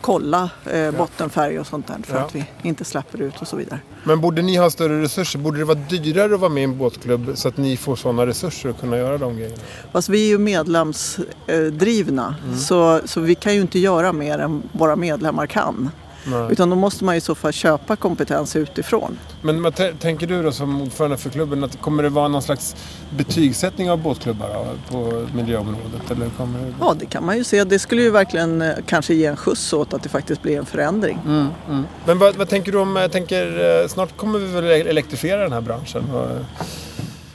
kolla 0.00 0.50
eh, 0.72 0.90
bottenfärg 0.90 1.58
och 1.60 1.66
sånt 1.66 1.86
där 1.86 1.96
för 2.02 2.16
Ja. 2.16 2.22
att 2.24 2.34
vi 2.34 2.44
inte 2.62 2.84
släpper 2.84 3.22
ut 3.22 3.40
och 3.40 3.48
så 3.48 3.56
vidare. 3.56 3.80
Men 4.04 4.20
borde 4.20 4.42
ni 4.42 4.56
ha 4.56 4.70
större 4.70 5.02
resurser? 5.02 5.38
Borde 5.38 5.58
det 5.58 5.64
vara 5.64 5.78
dyrare 5.78 6.34
att 6.34 6.40
vara 6.40 6.50
med 6.52 6.60
i 6.60 6.64
en 6.64 6.78
båtklubb 6.78 7.30
så 7.34 7.48
att 7.48 7.56
ni 7.56 7.76
får 7.76 7.96
sådana 7.96 8.26
resurser 8.26 8.68
att 8.70 8.80
kunna 8.80 8.96
göra 8.96 9.18
de 9.18 9.36
grejerna? 9.36 9.56
Fast 9.92 10.08
vi 10.08 10.24
är 10.24 10.28
ju 10.28 10.38
medlemsdrivna 10.38 12.34
Mm. 12.44 12.58
så, 12.58 13.00
så 13.04 13.20
vi 13.20 13.34
kan 13.34 13.54
ju 13.54 13.60
inte 13.60 13.78
göra 13.78 14.12
mer 14.12 14.38
än 14.38 14.62
våra 14.72 14.96
medlemmar 14.96 15.46
kan. 15.46 15.90
Nej. 16.24 16.52
Utan 16.52 16.70
då 16.70 16.76
måste 16.76 17.04
man 17.04 17.14
i 17.14 17.20
så 17.20 17.34
fall 17.34 17.52
köpa 17.52 17.96
kompetens 17.96 18.56
utifrån. 18.56 19.18
Men 19.42 19.62
vad 19.62 19.74
tänker 20.00 20.26
du 20.26 20.42
då 20.42 20.52
som 20.52 20.82
ordförande 20.82 21.16
för 21.16 21.30
klubben? 21.30 21.64
Att 21.64 21.80
kommer 21.80 22.02
det 22.02 22.08
vara 22.08 22.28
någon 22.28 22.42
slags 22.42 22.76
betygssättning 23.10 23.90
av 23.90 23.98
båtklubbar 23.98 24.48
då, 24.48 24.92
på 24.92 25.26
miljöområdet? 25.34 26.10
Eller 26.10 26.30
kommer 26.36 26.58
det... 26.58 26.74
Ja, 26.80 26.96
det 27.00 27.06
kan 27.06 27.26
man 27.26 27.36
ju 27.36 27.44
se. 27.44 27.64
Det 27.64 27.78
skulle 27.78 28.02
ju 28.02 28.10
verkligen 28.10 28.62
eh, 28.62 28.72
kanske 28.86 29.14
ge 29.14 29.26
en 29.26 29.36
skjuts 29.36 29.72
åt 29.72 29.94
att 29.94 30.02
det 30.02 30.08
faktiskt 30.08 30.42
blir 30.42 30.58
en 30.58 30.66
förändring. 30.66 31.18
Mm, 31.26 31.46
mm. 31.68 31.84
Men 32.04 32.18
vad, 32.18 32.36
vad 32.36 32.48
tänker 32.48 32.72
du 32.72 32.78
om, 32.78 32.96
jag 32.96 33.12
tänker, 33.12 33.80
eh, 33.82 33.88
snart 33.88 34.16
kommer 34.16 34.38
vi 34.38 34.46
väl 34.46 34.64
elektrifiera 34.64 35.42
den 35.42 35.52
här 35.52 35.60
branschen? 35.60 36.04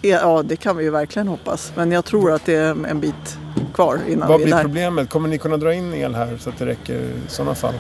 Ja, 0.01 0.43
det 0.45 0.55
kan 0.55 0.77
vi 0.77 0.83
ju 0.83 0.89
verkligen 0.89 1.27
hoppas. 1.27 1.71
Men 1.75 1.91
jag 1.91 2.05
tror 2.05 2.31
att 2.31 2.45
det 2.45 2.55
är 2.55 2.85
en 2.85 2.99
bit 2.99 3.37
kvar 3.73 3.99
innan 4.07 4.29
Vad 4.29 4.37
vi 4.37 4.43
är 4.43 4.45
blir 4.45 4.55
där. 4.55 4.63
problemet? 4.63 5.09
Kommer 5.09 5.29
ni 5.29 5.37
kunna 5.37 5.57
dra 5.57 5.73
in 5.73 5.93
el 5.93 6.15
här 6.15 6.37
så 6.41 6.49
att 6.49 6.57
det 6.57 6.65
räcker 6.65 6.93
i 6.93 7.11
sådana 7.27 7.55
fall? 7.55 7.73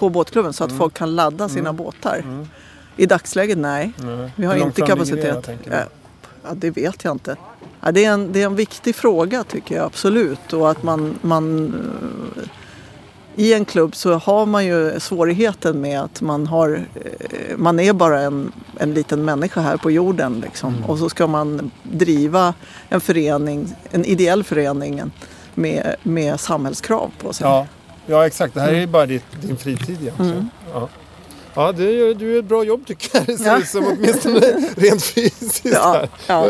På 0.00 0.08
båtklubben 0.08 0.52
så 0.52 0.64
att 0.64 0.70
Mm. 0.70 0.78
folk 0.78 0.94
kan 0.94 1.14
ladda 1.14 1.48
sina 1.48 1.72
båtar. 1.72 2.24
I 2.96 3.06
dagsläget 3.06 3.58
nej. 3.58 3.92
Nej. 3.96 4.30
Vi 4.36 4.46
har 4.46 4.56
inte 4.56 4.80
det, 4.80 4.86
kapacitet. 4.86 5.46
du? 5.46 5.70
Ja, 5.70 5.78
ja, 6.42 6.48
det 6.54 6.70
vet 6.70 7.04
jag 7.04 7.14
inte. 7.14 7.36
Ja, 7.80 7.92
det, 7.92 8.04
är 8.04 8.12
en, 8.12 8.32
det 8.32 8.42
är 8.42 8.46
en 8.46 8.56
viktig 8.56 8.94
fråga 8.94 9.44
tycker 9.44 9.76
jag 9.76 9.84
absolut. 9.86 10.52
Och 10.52 10.70
att 10.70 10.82
man, 10.82 11.18
man 11.22 11.74
eh, 12.36 13.44
I 13.44 13.52
en 13.54 13.64
klubb 13.64 13.96
så 13.96 14.14
har 14.14 14.46
man 14.46 14.66
ju 14.66 15.00
svårigheten 15.00 15.80
med 15.80 16.00
att 16.00 16.20
man 16.20 16.46
har 16.46 16.86
eh, 16.94 17.56
Man 17.56 17.80
är 17.80 17.92
bara 17.92 18.20
en, 18.20 18.52
en 18.78 18.94
liten 18.94 19.24
människa 19.24 19.60
här 19.60 19.76
på 19.76 19.90
jorden 19.90 20.40
liksom. 20.40 20.74
Mm. 20.74 20.84
Och 20.84 20.98
så 20.98 21.08
ska 21.08 21.26
man 21.26 21.70
driva 21.82 22.54
en 22.88 23.00
förening, 23.00 23.74
en 23.90 24.04
ideell 24.04 24.44
förening 24.44 25.02
med, 25.54 25.96
med 26.02 26.40
samhällskrav 26.40 27.10
på 27.18 27.32
sig. 27.32 27.46
Ja, 27.46 27.66
ja 28.10 28.26
exakt. 28.26 28.54
Det 28.54 28.60
här 28.60 28.68
är 28.68 28.72
ju 28.72 28.78
Mm. 28.78 28.90
bara 28.92 29.06
ditt, 29.06 29.24
din 29.42 29.56
fritid 29.56 29.98
egentligen. 30.02 30.32
Mm. 30.32 30.48
Ja, 30.72 30.88
ja 31.54 31.72
du, 31.72 31.90
gör- 31.90 32.14
du 32.14 32.32
gör 32.32 32.38
ett 32.38 32.44
bra 32.44 32.64
jobb 32.64 32.86
tycker 32.86 33.10
jag. 33.18 33.26
Det 33.26 33.36
ser 33.38 33.44
Ja. 33.46 33.58
ut 33.58 33.68
som 33.68 33.84
åtminstone 33.84 34.40
rent 34.76 35.02
fysiskt. 35.02 35.64
Ja, 35.64 36.06
ja. 36.26 36.48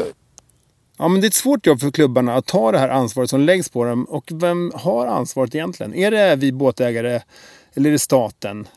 Ja, 0.99 1.09
men 1.09 1.20
det 1.20 1.27
är 1.27 1.29
ett 1.29 1.35
svårt 1.35 1.66
jobb 1.66 1.81
för 1.81 1.90
klubbarna 1.90 2.35
att 2.35 2.46
ta 2.46 2.73
det 2.73 2.79
här 2.79 2.88
ansvaret 2.88 3.31
som 3.31 3.40
läggs 3.40 3.68
på 3.68 3.85
dem. 3.85 4.05
Och 4.05 4.31
vem 4.35 4.73
har 4.75 5.07
ansvaret 5.07 5.55
egentligen? 5.55 5.94
Är 5.94 6.11
det 6.11 6.37
vi 6.37 6.53
båtägare? 6.53 7.20
Eller 7.75 7.88
är 7.88 7.92
det 7.92 7.99
staten? 7.99 8.68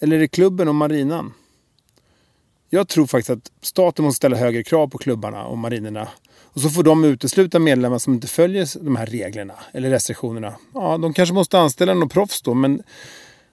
Eller 0.00 0.16
är 0.16 0.20
det 0.20 0.28
klubben 0.28 0.68
och 0.68 0.74
marinan? 0.74 1.32
Jag 2.70 2.88
tror 2.88 3.06
faktiskt 3.06 3.30
att 3.30 3.50
staten 3.62 4.04
måste 4.04 4.16
ställa 4.16 4.36
högre 4.36 4.62
krav 4.62 4.88
på 4.88 4.98
klubbarna 4.98 5.44
och 5.44 5.58
marinerna. 5.58 6.08
Och 6.52 6.60
så 6.60 6.70
får 6.70 6.82
de 6.82 7.04
utesluta 7.04 7.58
medlemmar 7.58 7.98
som 7.98 8.14
inte 8.14 8.26
följer 8.26 8.84
de 8.84 8.96
här 8.96 9.06
reglerna 9.06 9.54
eller 9.72 9.90
restriktionerna. 9.90 10.54
Ja, 10.74 10.98
de 10.98 11.14
kanske 11.14 11.34
måste 11.34 11.58
anställa 11.58 11.94
någon 11.94 12.08
proffs 12.08 12.42
då, 12.42 12.54
men 12.54 12.82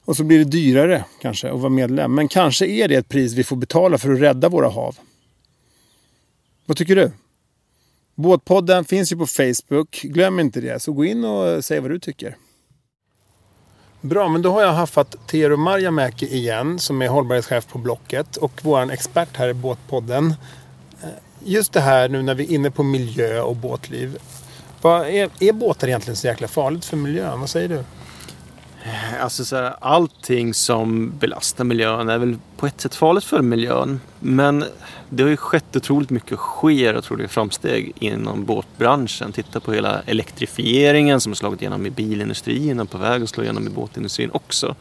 och 0.05 0.17
så 0.17 0.23
blir 0.23 0.37
det 0.37 0.45
dyrare 0.45 1.05
kanske 1.21 1.51
att 1.51 1.59
vara 1.59 1.69
medlem. 1.69 2.15
Men 2.15 2.27
kanske 2.27 2.67
är 2.67 2.87
det 2.87 2.95
ett 2.95 3.09
pris 3.09 3.33
vi 3.33 3.43
får 3.43 3.55
betala 3.55 3.97
för 3.97 4.13
att 4.13 4.19
rädda 4.19 4.49
våra 4.49 4.69
hav. 4.69 4.97
Vad 6.65 6.77
tycker 6.77 6.95
du? 6.95 7.11
Båtpodden 8.15 8.85
finns 8.85 9.11
ju 9.11 9.17
på 9.17 9.25
Facebook. 9.25 10.01
Glöm 10.03 10.39
inte 10.39 10.61
det. 10.61 10.79
Så 10.79 10.93
gå 10.93 11.05
in 11.05 11.25
och 11.25 11.65
säg 11.65 11.79
vad 11.79 11.91
du 11.91 11.99
tycker. 11.99 12.37
Bra, 14.01 14.27
men 14.27 14.41
då 14.41 14.51
har 14.51 14.61
jag 14.61 14.73
haffat 14.73 15.27
Tero 15.27 15.57
Marjamäki 15.57 16.25
igen 16.25 16.79
som 16.79 17.01
är 17.01 17.07
hållbarhetschef 17.07 17.67
på 17.67 17.77
Blocket 17.77 18.37
och 18.37 18.61
vår 18.63 18.91
expert 18.91 19.37
här 19.37 19.49
i 19.49 19.53
Båtpodden. 19.53 20.33
Just 21.47 21.73
det 21.73 21.81
här 21.81 22.09
nu 22.09 22.21
när 22.21 22.35
vi 22.35 22.43
är 22.43 22.51
inne 22.51 22.71
på 22.71 22.83
miljö 22.83 23.41
och 23.41 23.55
båtliv. 23.55 24.17
Vad 24.81 25.07
är, 25.07 25.29
är 25.39 25.51
båtar 25.51 25.87
egentligen 25.87 26.17
så 26.17 26.27
jäkla 26.27 26.47
farligt 26.47 26.85
för 26.85 26.97
miljön? 26.97 27.39
Vad 27.39 27.49
säger 27.49 27.69
du? 27.69 27.83
alltså 29.19 29.45
så 29.45 29.55
här, 29.55 29.75
allting 29.81 30.53
som 30.53 31.17
belastar 31.19 31.63
miljön 31.63 32.09
är 32.09 32.17
väl 32.17 32.37
på 32.57 32.67
ett 32.67 32.81
sätt 32.81 32.95
farligt 32.95 33.23
för 33.23 33.41
miljön. 33.41 33.99
Men 34.19 34.65
det 35.09 35.23
har 35.23 35.29
ju 35.29 35.37
skett 35.37 35.75
otroligt 35.75 36.09
mycket 36.09 36.31
och 36.31 36.39
sker 36.39 36.97
otroliga 36.97 37.27
framsteg 37.27 37.91
inom 37.99 38.45
båtbranschen. 38.45 39.31
Titta 39.31 39.59
på 39.59 39.73
hela 39.73 40.01
elektrifieringen 40.05 41.21
som 41.21 41.31
har 41.31 41.35
slagit 41.35 41.61
igenom 41.61 41.85
i 41.85 41.89
bilindustrin 41.89 42.79
och 42.79 42.89
på 42.89 42.97
väg 42.97 43.23
att 43.23 43.29
slå 43.29 43.43
igenom 43.43 43.67
i 43.67 43.69
båtindustrin 43.69 44.29
också. 44.33 44.75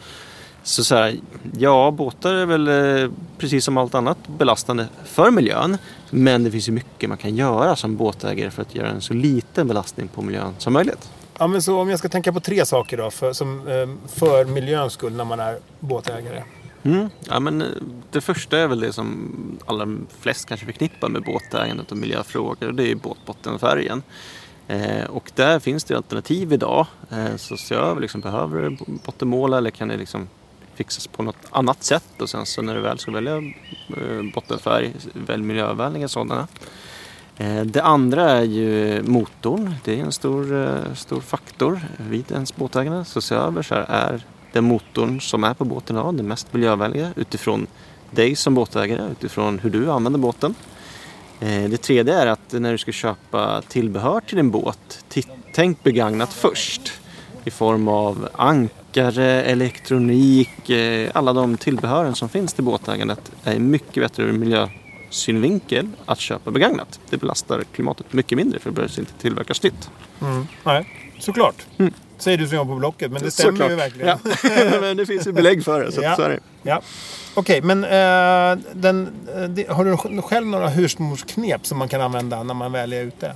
Så, 0.66 0.84
så 0.84 0.94
här, 0.94 1.16
ja, 1.58 1.90
båtar 1.90 2.34
är 2.34 2.46
väl 2.46 2.68
eh, 2.68 3.10
precis 3.38 3.64
som 3.64 3.76
allt 3.76 3.94
annat 3.94 4.18
belastande 4.38 4.86
för 5.04 5.30
miljön. 5.30 5.78
Men 6.10 6.44
det 6.44 6.50
finns 6.50 6.68
ju 6.68 6.72
mycket 6.72 7.08
man 7.08 7.18
kan 7.18 7.36
göra 7.36 7.76
som 7.76 7.96
båtägare 7.96 8.50
för 8.50 8.62
att 8.62 8.74
göra 8.74 8.88
en 8.88 9.00
så 9.00 9.14
liten 9.14 9.68
belastning 9.68 10.08
på 10.08 10.22
miljön 10.22 10.54
som 10.58 10.72
möjligt. 10.72 11.10
Ja, 11.38 11.46
men 11.46 11.62
så 11.62 11.80
om 11.80 11.90
jag 11.90 11.98
ska 11.98 12.08
tänka 12.08 12.32
på 12.32 12.40
tre 12.40 12.66
saker 12.66 12.96
då 12.96 13.10
för, 13.10 13.32
som, 13.32 13.68
eh, 13.68 14.08
för 14.08 14.44
miljöns 14.44 14.92
skull 14.92 15.12
när 15.12 15.24
man 15.24 15.40
är 15.40 15.58
båtägare. 15.80 16.42
Mm. 16.82 17.08
Ja, 17.28 17.40
men 17.40 17.62
eh, 17.62 17.68
det 18.10 18.20
första 18.20 18.58
är 18.58 18.66
väl 18.66 18.80
det 18.80 18.92
som 18.92 19.32
allra 19.66 19.96
flest 20.20 20.48
kanske 20.48 20.66
förknippar 20.66 21.08
med 21.08 21.22
båtägandet 21.22 21.92
och 21.92 21.98
miljöfrågor. 21.98 22.72
Det 22.72 22.90
är 22.90 22.94
båtbottenfärgen. 22.94 24.02
Eh, 24.68 25.04
och 25.04 25.30
där 25.34 25.58
finns 25.58 25.84
det 25.84 25.96
alternativ 25.96 26.52
idag. 26.52 26.86
Eh, 27.10 27.36
så 27.36 27.56
se 27.56 27.74
över, 27.74 28.00
liksom, 28.00 28.20
behöver 28.20 28.62
du 28.62 28.76
bottenmåla 29.04 29.58
eller 29.58 29.70
kan 29.70 29.88
det 29.88 29.96
liksom 29.96 30.28
fixas 30.76 31.06
på 31.06 31.22
något 31.22 31.36
annat 31.50 31.84
sätt? 31.84 32.20
Och 32.20 32.30
sen 32.30 32.46
så 32.46 32.62
när 32.62 32.74
du 32.74 32.80
väl 32.80 32.98
ska 32.98 33.10
välja 33.10 33.36
eh, 33.36 34.22
bottenfärg, 34.34 34.92
välj 35.12 35.42
miljövänliga 35.42 36.08
sådana. 36.08 36.48
Eh, 37.36 37.60
det 37.60 37.82
andra 37.82 38.30
är 38.30 38.42
ju 38.42 39.02
motorn. 39.02 39.74
Det 39.84 40.00
är 40.00 40.04
en 40.04 40.12
stor, 40.12 40.62
eh, 40.62 40.94
stor 40.94 41.20
faktor 41.20 41.80
vid 41.96 42.32
ens 42.32 42.56
båtägande. 42.56 43.04
Så 43.04 43.20
se 43.20 43.34
över 43.34 43.62
så 43.62 43.74
här, 43.74 43.86
är 43.88 44.20
den 44.52 44.64
motorn 44.64 45.20
som 45.20 45.44
är 45.44 45.54
på 45.54 45.64
båten 45.64 45.96
idag 45.96 46.14
den 46.14 46.28
mest 46.28 46.52
miljövänliga 46.52 47.12
utifrån 47.16 47.66
dig 48.10 48.36
som 48.36 48.54
båtägare, 48.54 49.10
utifrån 49.10 49.58
hur 49.58 49.70
du 49.70 49.90
använder 49.90 50.20
båten. 50.20 50.54
Det 51.38 51.76
tredje 51.76 52.14
är 52.14 52.26
att 52.26 52.52
när 52.52 52.72
du 52.72 52.78
ska 52.78 52.92
köpa 52.92 53.62
tillbehör 53.68 54.20
till 54.20 54.36
din 54.36 54.50
båt, 54.50 55.04
tänk 55.54 55.82
begagnat 55.82 56.32
först. 56.32 56.92
I 57.46 57.50
form 57.50 57.88
av 57.88 58.28
ankare, 58.32 59.42
elektronik, 59.42 60.70
eh, 60.70 61.10
alla 61.14 61.32
de 61.32 61.56
tillbehören 61.56 62.14
som 62.14 62.28
finns 62.28 62.52
till 62.52 62.64
båtägandet 62.64 63.32
är 63.44 63.58
mycket 63.58 64.02
bättre 64.02 64.22
ur 64.22 64.32
miljösynvinkel 64.32 65.88
att 66.06 66.20
köpa 66.20 66.50
begagnat. 66.50 67.00
Det 67.10 67.16
belastar 67.16 67.62
klimatet 67.74 68.12
mycket 68.12 68.38
mindre 68.38 68.58
för 68.58 68.70
det 68.70 68.74
behövs 68.74 68.98
inte 68.98 69.12
tillverkas 69.12 69.62
nytt. 69.62 69.90
Mm. 70.20 70.46
Nej, 70.64 70.88
såklart. 71.18 71.66
Säger 72.18 72.38
du 72.38 72.48
som 72.48 72.56
jobbar 72.56 72.74
på 72.74 72.78
Blocket, 72.78 73.12
men 73.12 73.22
det 73.22 73.30
stämmer 73.30 73.50
Såklart. 73.50 73.70
ju 73.70 73.74
verkligen. 73.74 74.08
Ja. 74.08 74.80
Men 74.80 74.96
det 74.96 75.06
finns 75.06 75.26
ju 75.26 75.32
belägg 75.32 75.64
för 75.64 75.84
det, 75.84 75.92
så 75.92 76.06
att 76.06 76.16
så 76.16 76.22
är 76.22 76.28
det. 76.28 76.40
Ja. 76.62 76.82
Okej, 77.34 77.62
men 77.62 77.84
eh, 77.84 78.64
den, 78.72 79.08
eh, 79.36 79.42
det, 79.42 79.70
har 79.70 79.84
du 79.84 80.22
själv 80.22 80.46
några 80.46 80.68
husmorsknep 80.68 81.66
som 81.66 81.78
man 81.78 81.88
kan 81.88 82.00
använda 82.00 82.42
när 82.42 82.54
man 82.54 82.72
väl 82.72 82.92
är 82.92 83.02
ute? 83.02 83.34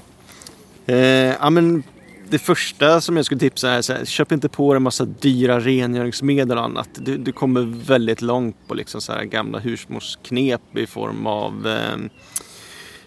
Eh, 0.86 0.96
ja, 1.40 1.50
men 1.50 1.82
det 2.30 2.38
första 2.38 3.00
som 3.00 3.16
jag 3.16 3.26
skulle 3.26 3.40
tipsa 3.40 3.70
är 3.70 3.82
så 3.82 3.92
här, 3.92 4.04
köp 4.04 4.32
inte 4.32 4.48
på 4.48 4.72
dig 4.72 4.76
en 4.76 4.82
massa 4.82 5.04
dyra 5.04 5.60
rengöringsmedel 5.60 6.58
och 6.58 6.64
annat. 6.64 6.88
Du, 6.94 7.16
du 7.18 7.32
kommer 7.32 7.84
väldigt 7.86 8.22
långt 8.22 8.56
på 8.66 8.74
liksom 8.74 9.00
så 9.00 9.12
här 9.12 9.24
gamla 9.24 9.58
husmorsknep 9.58 10.76
i 10.76 10.86
form 10.86 11.26
av 11.26 11.66
eh, 11.66 11.98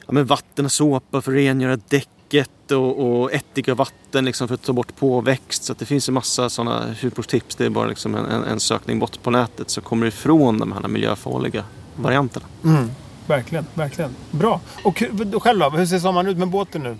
ja, 0.05 0.13
men 0.13 0.25
vatten 0.25 0.65
och 0.65 0.71
såpa 0.71 1.21
för 1.21 1.31
att 1.31 1.37
rengöra 1.37 1.77
däcket 1.89 2.71
och, 2.71 3.21
och 3.21 3.33
ättika 3.33 3.71
och 3.71 3.77
vatten 3.77 4.25
liksom 4.25 4.47
för 4.47 4.55
att 4.55 4.63
ta 4.63 4.73
bort 4.73 4.95
påväxt. 4.95 5.63
Så 5.63 5.71
att 5.71 5.79
det 5.79 5.85
finns 5.85 6.07
en 6.07 6.13
massa 6.13 6.49
sådana 6.49 6.85
husmorstips. 6.99 7.55
Det 7.55 7.65
är 7.65 7.69
bara 7.69 7.87
liksom 7.87 8.15
en, 8.15 8.25
en, 8.25 8.43
en 8.43 8.59
sökning 8.59 8.99
bort 8.99 9.23
på 9.23 9.31
nätet 9.31 9.69
så 9.69 9.81
kommer 9.81 10.05
du 10.05 10.07
ifrån 10.07 10.59
de 10.59 10.71
här 10.71 10.87
miljöfarliga 10.87 11.63
varianterna. 11.95 12.45
Mm. 12.63 12.89
Verkligen, 13.27 13.65
verkligen. 13.73 14.15
Bra. 14.31 14.61
Och 14.83 15.03
själv 15.41 15.59
då? 15.59 15.69
Hur 15.69 15.85
ser 15.85 15.99
sommaren 15.99 16.27
ut 16.27 16.37
med 16.37 16.47
båten 16.47 16.83
nu? 16.83 16.97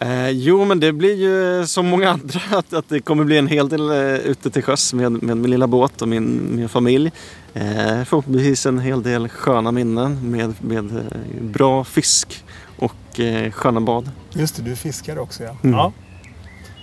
Eh, 0.00 0.30
jo, 0.30 0.64
men 0.64 0.80
det 0.80 0.92
blir 0.92 1.14
ju 1.14 1.66
som 1.66 1.86
många 1.86 2.10
andra 2.10 2.40
att, 2.58 2.72
att 2.72 2.88
det 2.88 3.00
kommer 3.00 3.24
bli 3.24 3.38
en 3.38 3.46
hel 3.46 3.68
del 3.68 3.90
eh, 3.90 4.14
ute 4.14 4.50
till 4.50 4.62
sjöss 4.62 4.92
med, 4.94 5.22
med 5.22 5.36
min 5.36 5.50
lilla 5.50 5.66
båt 5.66 6.02
och 6.02 6.08
min, 6.08 6.56
min 6.56 6.68
familj. 6.68 7.12
Eh, 7.54 8.04
förhoppningsvis 8.04 8.66
en 8.66 8.78
hel 8.78 9.02
del 9.02 9.28
sköna 9.28 9.72
minnen 9.72 10.30
med, 10.30 10.54
med 10.64 10.96
eh, 10.96 11.42
bra 11.42 11.84
fisk 11.84 12.44
och 12.78 13.20
eh, 13.20 13.52
sköna 13.52 13.80
bad. 13.80 14.10
Just 14.32 14.56
det, 14.56 14.62
du 14.62 14.72
är 14.72 14.76
fiskare 14.76 15.20
också 15.20 15.42
ja. 15.42 15.56
Mm. 15.62 15.76
ja. 15.76 15.92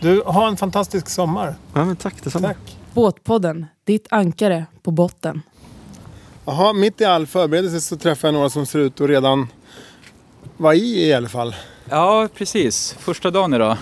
Du, 0.01 0.21
ha 0.21 0.47
en 0.47 0.57
fantastisk 0.57 1.09
sommar. 1.09 1.55
Ja, 1.73 1.85
men 1.85 1.95
tack 1.95 2.23
detsamma. 2.23 2.47
Tack. 2.47 2.77
Båtpodden, 2.93 3.65
ditt 3.83 4.07
ankare 4.09 4.65
på 4.83 4.91
botten. 4.91 5.41
Jaha, 6.45 6.73
mitt 6.73 7.01
i 7.01 7.05
all 7.05 7.27
förberedelse 7.27 7.81
så 7.81 7.97
träffar 7.97 8.27
jag 8.27 8.33
några 8.33 8.49
som 8.49 8.65
ser 8.65 8.79
ut 8.79 9.01
att 9.01 9.09
redan 9.09 9.47
vara 10.57 10.75
i 10.75 11.07
i 11.07 11.13
alla 11.13 11.29
fall. 11.29 11.55
Ja, 11.89 12.27
precis. 12.35 12.95
Första 12.99 13.31
dagen 13.31 13.53
idag. 13.53 13.77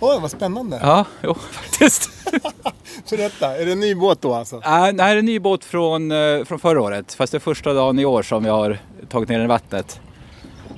Oj, 0.00 0.18
vad 0.20 0.30
spännande. 0.30 0.78
Ja, 0.82 1.04
jo, 1.22 1.34
faktiskt. 1.50 2.10
Berätta, 3.10 3.56
är 3.56 3.66
det 3.66 3.72
en 3.72 3.80
ny 3.80 3.94
båt 3.94 4.22
då 4.22 4.34
alltså? 4.34 4.56
Äh, 4.56 4.86
det 4.88 5.02
här 5.02 5.14
är 5.14 5.16
en 5.16 5.24
ny 5.24 5.38
båt 5.40 5.64
från, 5.64 6.12
eh, 6.12 6.44
från 6.44 6.58
förra 6.58 6.82
året. 6.82 7.14
Fast 7.14 7.32
det 7.32 7.38
är 7.38 7.40
första 7.40 7.72
dagen 7.72 7.98
i 7.98 8.04
år 8.04 8.22
som 8.22 8.44
vi 8.44 8.50
har 8.50 8.78
tagit 9.08 9.28
ner 9.28 9.36
den 9.36 9.44
i 9.44 9.48
vattnet. 9.48 10.00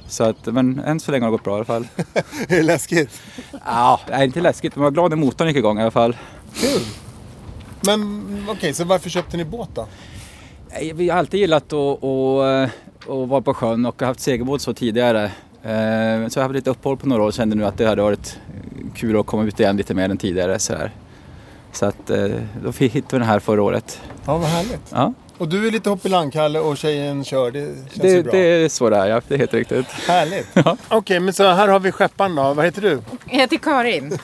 Så 0.08 0.24
att, 0.24 0.46
men 0.46 0.78
än 0.78 1.00
så 1.00 1.10
länge 1.12 1.24
har 1.24 1.30
det 1.30 1.36
gått 1.36 1.44
bra 1.44 1.52
i 1.52 1.56
alla 1.56 1.64
fall. 1.64 1.86
är 2.48 2.56
det 2.56 2.62
läskigt? 2.62 3.22
Ja, 3.66 4.00
det 4.06 4.12
är 4.12 4.24
inte 4.24 4.40
läskigt. 4.40 4.76
Men 4.76 4.82
jag 4.82 4.90
var 4.90 4.94
glad 4.94 5.10
när 5.10 5.16
motorn 5.16 5.48
gick 5.48 5.56
igång 5.56 5.78
i 5.78 5.82
alla 5.82 5.90
fall. 5.90 6.16
Kul! 6.54 6.80
Men 7.80 8.46
okej, 8.48 8.74
så 8.74 8.84
varför 8.84 9.10
köpte 9.10 9.36
ni 9.36 9.44
båt 9.44 9.68
då? 9.74 9.86
Nej, 10.70 10.92
Vi 10.92 11.08
har 11.08 11.18
alltid 11.18 11.40
gillat 11.40 11.72
att, 11.72 12.04
att, 12.04 12.70
att 13.08 13.28
vara 13.28 13.40
på 13.40 13.54
sjön 13.54 13.86
och 13.86 14.00
har 14.00 14.06
haft 14.06 14.20
segelbåt 14.20 14.62
så 14.62 14.74
tidigare. 14.74 15.32
Eh, 15.68 16.28
Så 16.28 16.38
jag 16.38 16.42
har 16.42 16.48
haft 16.48 16.54
lite 16.54 16.70
uppehåll 16.70 16.96
på 16.96 17.08
några 17.08 17.22
år 17.22 17.26
och 17.26 17.32
kände 17.34 17.56
nu 17.56 17.64
att 17.64 17.78
det 17.78 17.86
hade 17.86 18.02
varit 18.02 18.38
kul 18.94 19.20
att 19.20 19.26
komma 19.26 19.44
ut 19.44 19.60
igen 19.60 19.76
lite 19.76 19.94
mer 19.94 20.08
än 20.08 20.18
tidigare. 20.18 20.58
Så, 20.58 20.74
här. 20.76 20.90
så 21.72 21.86
att 21.86 22.10
eh, 22.10 22.26
då 22.64 22.72
fick- 22.72 22.92
hittade 22.92 23.16
vi 23.16 23.18
den 23.18 23.28
här 23.28 23.38
förra 23.38 23.62
året. 23.62 24.00
Ja, 24.26 24.38
vad 24.38 24.48
härligt. 24.48 24.80
Ja, 24.90 25.12
Och 25.38 25.48
du 25.48 25.66
är 25.66 25.70
lite 25.70 25.90
hoppelangkalle 25.90 26.58
och 26.60 26.76
tjejen 26.78 27.24
kör, 27.24 27.50
det 27.50 27.64
känns 27.64 27.92
det, 27.94 28.08
ju 28.10 28.22
bra. 28.22 28.32
det 28.32 28.38
är 28.38 28.68
så 28.68 28.90
det 28.90 28.96
är, 28.96 29.06
ja. 29.06 29.20
Det 29.28 29.34
är 29.34 29.38
helt 29.38 29.54
riktigt. 29.54 29.86
Härligt. 29.86 30.46
Okej, 30.88 31.20
men 31.20 31.34
så 31.34 31.50
här 31.50 31.68
har 31.68 31.80
vi 31.80 31.92
skepparen 31.92 32.34
då. 32.34 32.54
Vad 32.54 32.64
heter 32.64 32.82
du? 32.82 33.00
Jag 33.30 33.38
heter 33.38 33.56
Karin. 33.56 34.18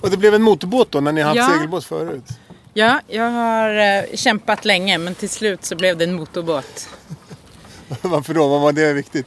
Och 0.00 0.10
det 0.10 0.16
blev 0.16 0.34
en 0.34 0.42
motorbåt 0.42 0.90
då 0.90 1.00
när 1.00 1.12
ni 1.12 1.20
haft 1.20 1.36
Ja. 1.36 1.48
segelbåt 1.54 1.84
förut? 1.84 2.24
Ja, 2.74 3.00
jag 3.08 3.30
har 3.30 3.70
eh, 3.98 4.04
kämpat 4.14 4.64
länge 4.64 4.98
men 4.98 5.14
till 5.14 5.28
slut 5.28 5.64
så 5.64 5.76
blev 5.76 5.96
det 5.96 6.04
en 6.04 6.14
motorbåt. 6.14 6.88
Varför 8.02 8.34
då? 8.34 8.48
Vad 8.48 8.60
var 8.60 8.72
det 8.72 8.92
viktigt? 8.92 9.26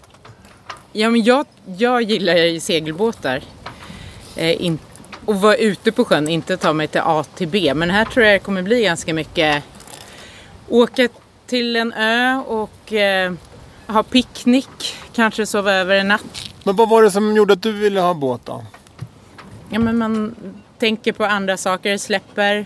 Ja, 0.95 1.09
men 1.09 1.23
jag, 1.23 1.45
jag 1.77 2.01
gillar 2.01 2.35
ju 2.35 2.59
segelbåtar. 2.59 3.43
Eh, 4.35 4.65
in, 4.65 4.79
och 5.25 5.41
vara 5.41 5.55
ute 5.55 5.91
på 5.91 6.05
sjön, 6.05 6.27
inte 6.27 6.57
ta 6.57 6.73
mig 6.73 6.87
till 6.87 7.01
A 7.03 7.23
till 7.35 7.47
B. 7.47 7.73
Men 7.75 7.89
här 7.89 8.05
tror 8.05 8.25
jag 8.25 8.35
det 8.35 8.39
kommer 8.39 8.61
bli 8.61 8.83
ganska 8.83 9.13
mycket 9.13 9.63
åka 10.69 11.09
till 11.47 11.75
en 11.75 11.93
ö 11.93 12.41
och 12.47 12.93
eh, 12.93 13.33
ha 13.87 14.03
picknick. 14.03 14.95
Kanske 15.13 15.45
sova 15.45 15.73
över 15.73 15.95
en 15.95 16.07
natt. 16.07 16.51
Men 16.63 16.75
vad 16.75 16.89
var 16.89 17.03
det 17.03 17.11
som 17.11 17.35
gjorde 17.35 17.53
att 17.53 17.61
du 17.61 17.71
ville 17.71 17.99
ha 17.99 18.13
båt 18.13 18.41
då? 18.45 18.65
Ja, 19.69 19.79
men 19.79 19.97
man 19.97 20.35
tänker 20.79 21.11
på 21.11 21.25
andra 21.25 21.57
saker, 21.57 21.97
släpper 21.97 22.65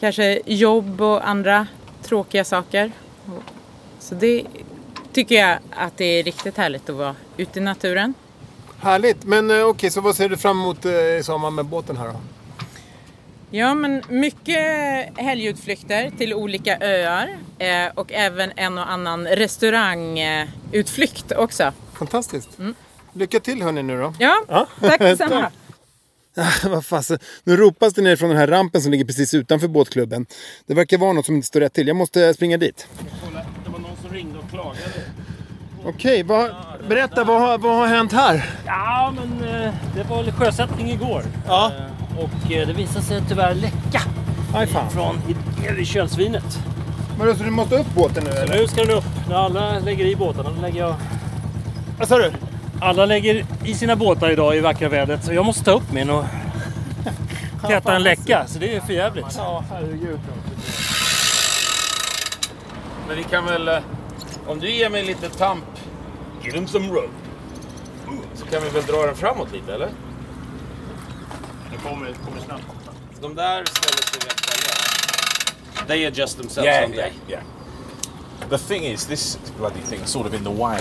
kanske 0.00 0.40
jobb 0.46 1.00
och 1.00 1.28
andra 1.28 1.66
tråkiga 2.02 2.44
saker. 2.44 2.92
Så 3.98 4.14
det 4.14 4.44
tycker 5.16 5.34
jag 5.34 5.58
att 5.70 5.98
det 5.98 6.04
är 6.04 6.22
riktigt 6.22 6.56
härligt 6.56 6.90
att 6.90 6.96
vara 6.96 7.16
ute 7.36 7.58
i 7.58 7.62
naturen. 7.62 8.14
Härligt. 8.80 9.24
Men 9.24 9.50
eh, 9.50 9.66
okej, 9.66 9.90
så 9.90 10.00
vad 10.00 10.16
ser 10.16 10.28
du 10.28 10.36
fram 10.36 10.60
emot 10.60 10.84
eh, 10.84 10.92
i 10.92 11.20
sommar 11.24 11.50
med 11.50 11.64
båten 11.64 11.96
här 11.96 12.06
då? 12.06 12.20
Ja, 13.50 13.74
men 13.74 14.02
mycket 14.08 14.58
helgutflykter 15.16 16.10
till 16.18 16.34
olika 16.34 16.78
öar 16.80 17.38
eh, 17.58 17.86
och 17.94 18.12
även 18.12 18.52
en 18.56 18.78
och 18.78 18.90
annan 18.90 19.26
restaurangutflykt 19.26 21.32
också. 21.32 21.72
Fantastiskt. 21.98 22.48
Lycka 23.12 23.40
till 23.40 23.62
hörni 23.62 23.82
nu 23.82 24.00
då. 24.00 24.14
Ja, 24.18 24.66
tack 24.80 24.98
detsamma. 24.98 25.50
Vad 26.64 26.86
fasen. 26.86 27.18
Nu 27.44 27.56
ropas 27.56 27.94
det 27.94 28.02
ner 28.02 28.16
från 28.16 28.28
den 28.28 28.38
här 28.38 28.46
rampen 28.46 28.82
som 28.82 28.92
ligger 28.92 29.04
precis 29.04 29.34
utanför 29.34 29.68
båtklubben. 29.68 30.26
Det 30.66 30.74
verkar 30.74 30.98
vara 30.98 31.12
något 31.12 31.26
som 31.26 31.34
inte 31.34 31.46
står 31.46 31.60
rätt 31.60 31.72
till. 31.72 31.86
Jag 31.86 31.96
måste 31.96 32.34
springa 32.34 32.56
dit. 32.56 32.88
Som 34.06 34.14
ringde 34.16 34.38
och 34.38 34.50
klagade. 34.50 35.00
Okej, 35.84 36.22
vad, 36.22 36.50
berätta 36.88 37.24
vad, 37.24 37.40
har- 37.40 37.58
vad 37.58 37.76
har 37.76 37.86
hänt 37.86 38.12
här? 38.12 38.44
Ja, 38.66 39.12
men 39.16 39.48
eh, 39.64 39.72
det 39.94 40.02
var 40.08 40.22
väl 40.22 40.32
sjösättning 40.32 40.90
igår. 40.90 41.22
Ja. 41.46 41.70
Eh, 41.78 42.18
Och 42.24 42.52
eh, 42.52 42.66
det 42.66 42.72
visade 42.72 43.04
sig 43.04 43.22
tyvärr 43.28 43.54
läcka 43.54 44.00
Aj 44.54 44.66
fan. 44.66 44.90
från 44.90 45.16
i, 45.28 45.80
i 45.80 45.84
kölsvinet. 45.84 46.58
Vadå, 47.18 47.34
så 47.34 47.44
du 47.44 47.50
måste 47.50 47.76
upp 47.78 47.94
båten 47.94 48.24
nu 48.24 48.30
Så 48.30 48.36
eller? 48.36 48.56
nu 48.60 48.66
ska 48.68 48.82
den 48.84 48.90
upp. 48.98 49.04
När 49.28 49.36
alla 49.36 49.78
lägger 49.78 50.04
i 50.04 50.16
båtarna, 50.16 50.50
då 50.56 50.62
lägger 50.62 50.80
jag... 50.80 50.94
Vad 51.98 52.08
sa 52.08 52.18
du? 52.18 52.32
Alla 52.80 53.06
lägger 53.06 53.44
i 53.64 53.74
sina 53.74 53.96
båtar 53.96 54.30
idag 54.30 54.56
i 54.56 54.60
vackra 54.60 54.88
vädret, 54.88 55.24
så 55.24 55.32
jag 55.32 55.44
måste 55.44 55.64
ta 55.64 55.70
upp 55.70 55.92
min 55.92 56.10
och... 56.10 56.24
tätare 57.66 57.96
än 57.96 58.02
läcka, 58.02 58.44
så 58.46 58.58
det 58.58 58.76
är 58.76 58.80
för 58.80 58.92
jävligt. 58.92 59.26
Ja, 59.38 59.64
herregud. 59.72 60.20
Men 63.08 63.16
vi 63.16 63.24
kan 63.24 63.44
väl... 63.44 63.68
eh, 63.68 63.78
Om 64.46 64.58
du 64.60 64.70
ger 64.70 64.90
mig 64.90 65.04
lite 65.04 65.28
tamp, 65.30 65.64
give 66.42 66.52
them 66.52 66.66
some 66.66 66.88
rope. 66.88 67.12
Så 68.34 68.46
kan 68.46 68.62
vi 68.62 68.68
väl 68.68 68.82
dra 68.86 69.06
den 69.06 69.16
framåt 69.16 69.52
lite, 69.52 69.74
eller? 69.74 69.88
Det 71.70 71.76
kommer, 71.88 72.12
kommer 72.24 72.40
snabbt. 72.40 72.62
De 73.20 73.34
där 73.34 73.64
ställer 73.64 74.02
sig 74.02 74.28
rätt 74.28 74.40
ställe. 74.40 75.86
They 75.88 76.06
adjust 76.06 76.38
themselves, 76.38 76.66
Yeah, 76.66 76.88
don't 76.88 76.94
yeah, 76.96 77.12
yeah. 77.28 77.42
The 78.50 78.58
thing 78.58 78.84
is, 78.84 79.06
this 79.06 79.38
bloody 79.58 79.80
thing 79.80 80.00
is 80.04 80.10
sort 80.10 80.26
of 80.26 80.34
in 80.34 80.44
the 80.44 80.50
way. 80.62 80.78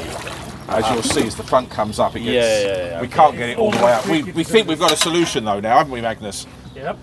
As 0.68 0.86
you'll 0.92 1.04
see, 1.04 1.28
as 1.28 1.36
the 1.36 1.44
front 1.44 1.70
comes 1.70 2.00
up, 2.00 2.16
it 2.16 2.20
gets. 2.24 2.28
Yeah, 2.28 2.60
yeah, 2.62 2.78
yeah, 2.88 3.02
We 3.02 3.08
okay. 3.08 3.16
can't 3.16 3.38
get 3.38 3.50
it 3.50 3.58
all 3.58 3.72
the 3.72 3.86
way 3.86 3.94
up. 3.94 4.06
We, 4.08 4.24
we 4.32 4.44
think 4.44 4.68
we've 4.68 4.80
got 4.80 4.92
a 4.92 4.98
solution 4.98 5.46
though 5.46 5.60
now, 5.62 5.78
haven't 5.78 5.94
we, 5.94 6.02
Magnus? 6.02 6.48
Yep. 6.76 6.98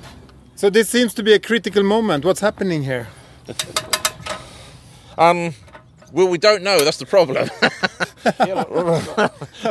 So 0.56 0.70
this 0.70 0.88
seems 0.88 1.14
to 1.14 1.22
be 1.22 1.32
a 1.34 1.38
critical 1.38 1.82
moment. 1.82 2.24
What's 2.24 2.40
happening 2.40 2.82
here? 2.84 3.06
Um, 5.22 5.54
well, 6.12 6.28
we 6.28 6.38
don't 6.38 6.62
know. 6.62 6.78
That's 6.84 6.98
the 6.98 7.06
problem. 7.06 7.48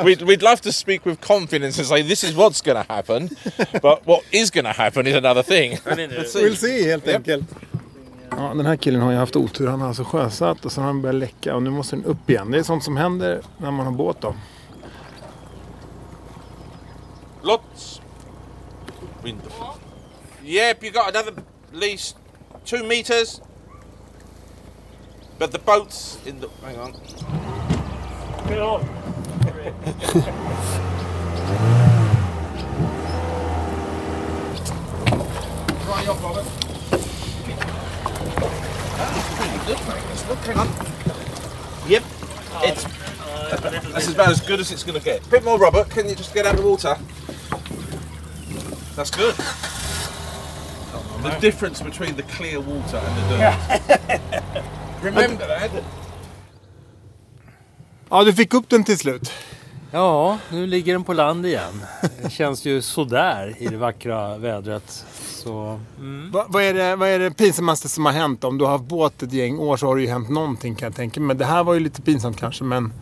we'd, 0.06 0.22
we'd 0.22 0.42
love 0.42 0.62
to 0.62 0.72
speak 0.72 1.06
with 1.06 1.20
confidence 1.20 1.78
and 1.78 1.88
say 1.88 2.02
this 2.02 2.24
is 2.24 2.36
what's 2.36 2.62
going 2.62 2.78
to 2.78 2.94
happen, 2.94 3.30
but 3.82 4.06
what 4.06 4.24
is 4.32 4.50
going 4.50 4.66
to 4.66 4.72
happen 4.72 5.08
is 5.08 5.16
another 5.16 5.44
thing. 5.44 5.78
We'll 5.86 6.56
see 6.56 6.84
helt 6.84 7.08
enkelt. 7.08 7.44
Ja, 8.38 8.54
den 8.54 8.66
här 8.66 8.76
killen 8.76 9.02
har 9.02 9.12
ju 9.12 9.18
haft 9.18 9.36
otur. 9.36 9.68
Han 9.68 9.82
har 9.82 9.88
alltså 9.88 10.04
sjösatt 10.04 10.66
och 10.66 10.72
sen 10.72 10.84
har 10.84 10.92
han 10.92 11.02
börjat 11.02 11.16
läcka 11.16 11.56
och 11.56 11.64
nu 11.64 11.70
måste 11.70 11.96
den 11.96 12.06
upp 12.06 12.30
igen. 12.30 12.52
Det 12.52 12.60
är 12.60 12.64
sånt 12.64 12.84
som 12.84 12.98
händer 12.98 13.42
när 13.58 13.72
man 13.72 13.86
har 13.86 13.94
båt 13.94 14.22
då. 14.22 14.36
Lots. 17.42 18.02
Wind. 19.24 19.42
Yep, 20.46 20.84
you 20.84 20.92
got 20.92 21.16
another 21.16 21.32
at 21.32 21.78
least 21.78 22.16
two 22.66 22.84
meters. 22.84 23.42
But 25.42 25.52
the 25.52 25.58
boat's 25.58 26.20
in 26.28 26.40
the. 26.40 26.48
Hang 26.62 26.78
on. 26.78 26.92
Get 28.48 28.60
on. 28.60 28.86
right 35.88 36.08
off, 36.08 36.24
Robert. 36.24 36.46
That's 39.00 39.34
pretty 39.36 39.58
good, 39.66 39.80
Magnus. 39.88 40.30
Look, 40.30 40.38
hang 40.46 40.58
on. 40.58 40.68
Yep, 41.90 42.04
it's. 42.62 42.84
That's 43.94 44.10
about 44.10 44.30
as 44.30 44.42
good 44.42 44.60
as 44.60 44.72
it's 44.72 44.84
going 44.84 45.00
to 45.00 45.04
get. 45.04 45.28
bit 45.32 45.44
more, 45.44 45.58
Robert. 45.58 45.90
Can 45.90 46.08
you 46.08 46.14
just 46.14 46.36
get 46.36 46.46
out 46.46 46.54
of 46.54 46.62
the 46.62 46.70
water? 46.70 46.96
That's 48.96 49.10
good. 49.10 49.34
The 51.24 51.36
difference 51.40 51.82
between 51.82 52.16
the 52.16 52.22
clear 52.22 52.60
water 52.60 52.98
and 52.98 53.18
the 53.18 53.38
dirt. 53.40 54.64
Remember 55.02 55.48
that. 55.48 55.84
Ja, 58.10 58.24
du 58.24 58.34
fick 58.34 58.54
upp 58.54 58.70
den 58.70 58.84
till 58.84 58.98
slut. 58.98 59.32
Ja, 59.92 60.38
nu 60.52 60.68
ligger 60.68 60.94
den 60.94 61.04
på 61.04 61.14
land 61.14 61.46
igen. 61.46 61.82
Det 62.24 62.30
känns 62.30 62.66
ju 62.66 62.82
sådär 62.82 63.56
i 63.60 63.68
det 63.68 63.78
vackra 63.78 64.38
vädret. 64.38 65.06
Så, 65.28 65.80
mm. 66.00 66.32
Va, 66.32 66.46
vad, 66.48 66.64
är 66.64 66.74
det, 66.74 66.96
vad 66.96 67.10
är 67.10 67.20
det 67.20 67.32
pinsammaste 67.32 67.90
som 67.90 68.06
har 68.06 68.14
hänt? 68.14 68.44
Om 68.44 68.58
du 68.58 68.66
har 68.66 68.72
haft 68.72 68.84
båt 68.84 69.24
ett 69.24 69.34
gäng 69.34 69.60
år 69.60 69.78
så 69.78 69.88
har 69.88 69.96
det 69.96 70.02
ju 70.02 70.08
hänt 70.08 70.30
någonting 70.30 70.76
kan 70.76 70.86
jag 70.86 70.96
tänka 70.96 71.20
mig. 71.20 71.28
Men 71.28 71.38
det 71.38 71.46
här 71.46 71.64
var 71.64 71.74
ju 71.74 71.80
lite 71.80 72.02
pinsamt 72.02 72.38
kanske 72.38 72.64
men... 72.64 72.94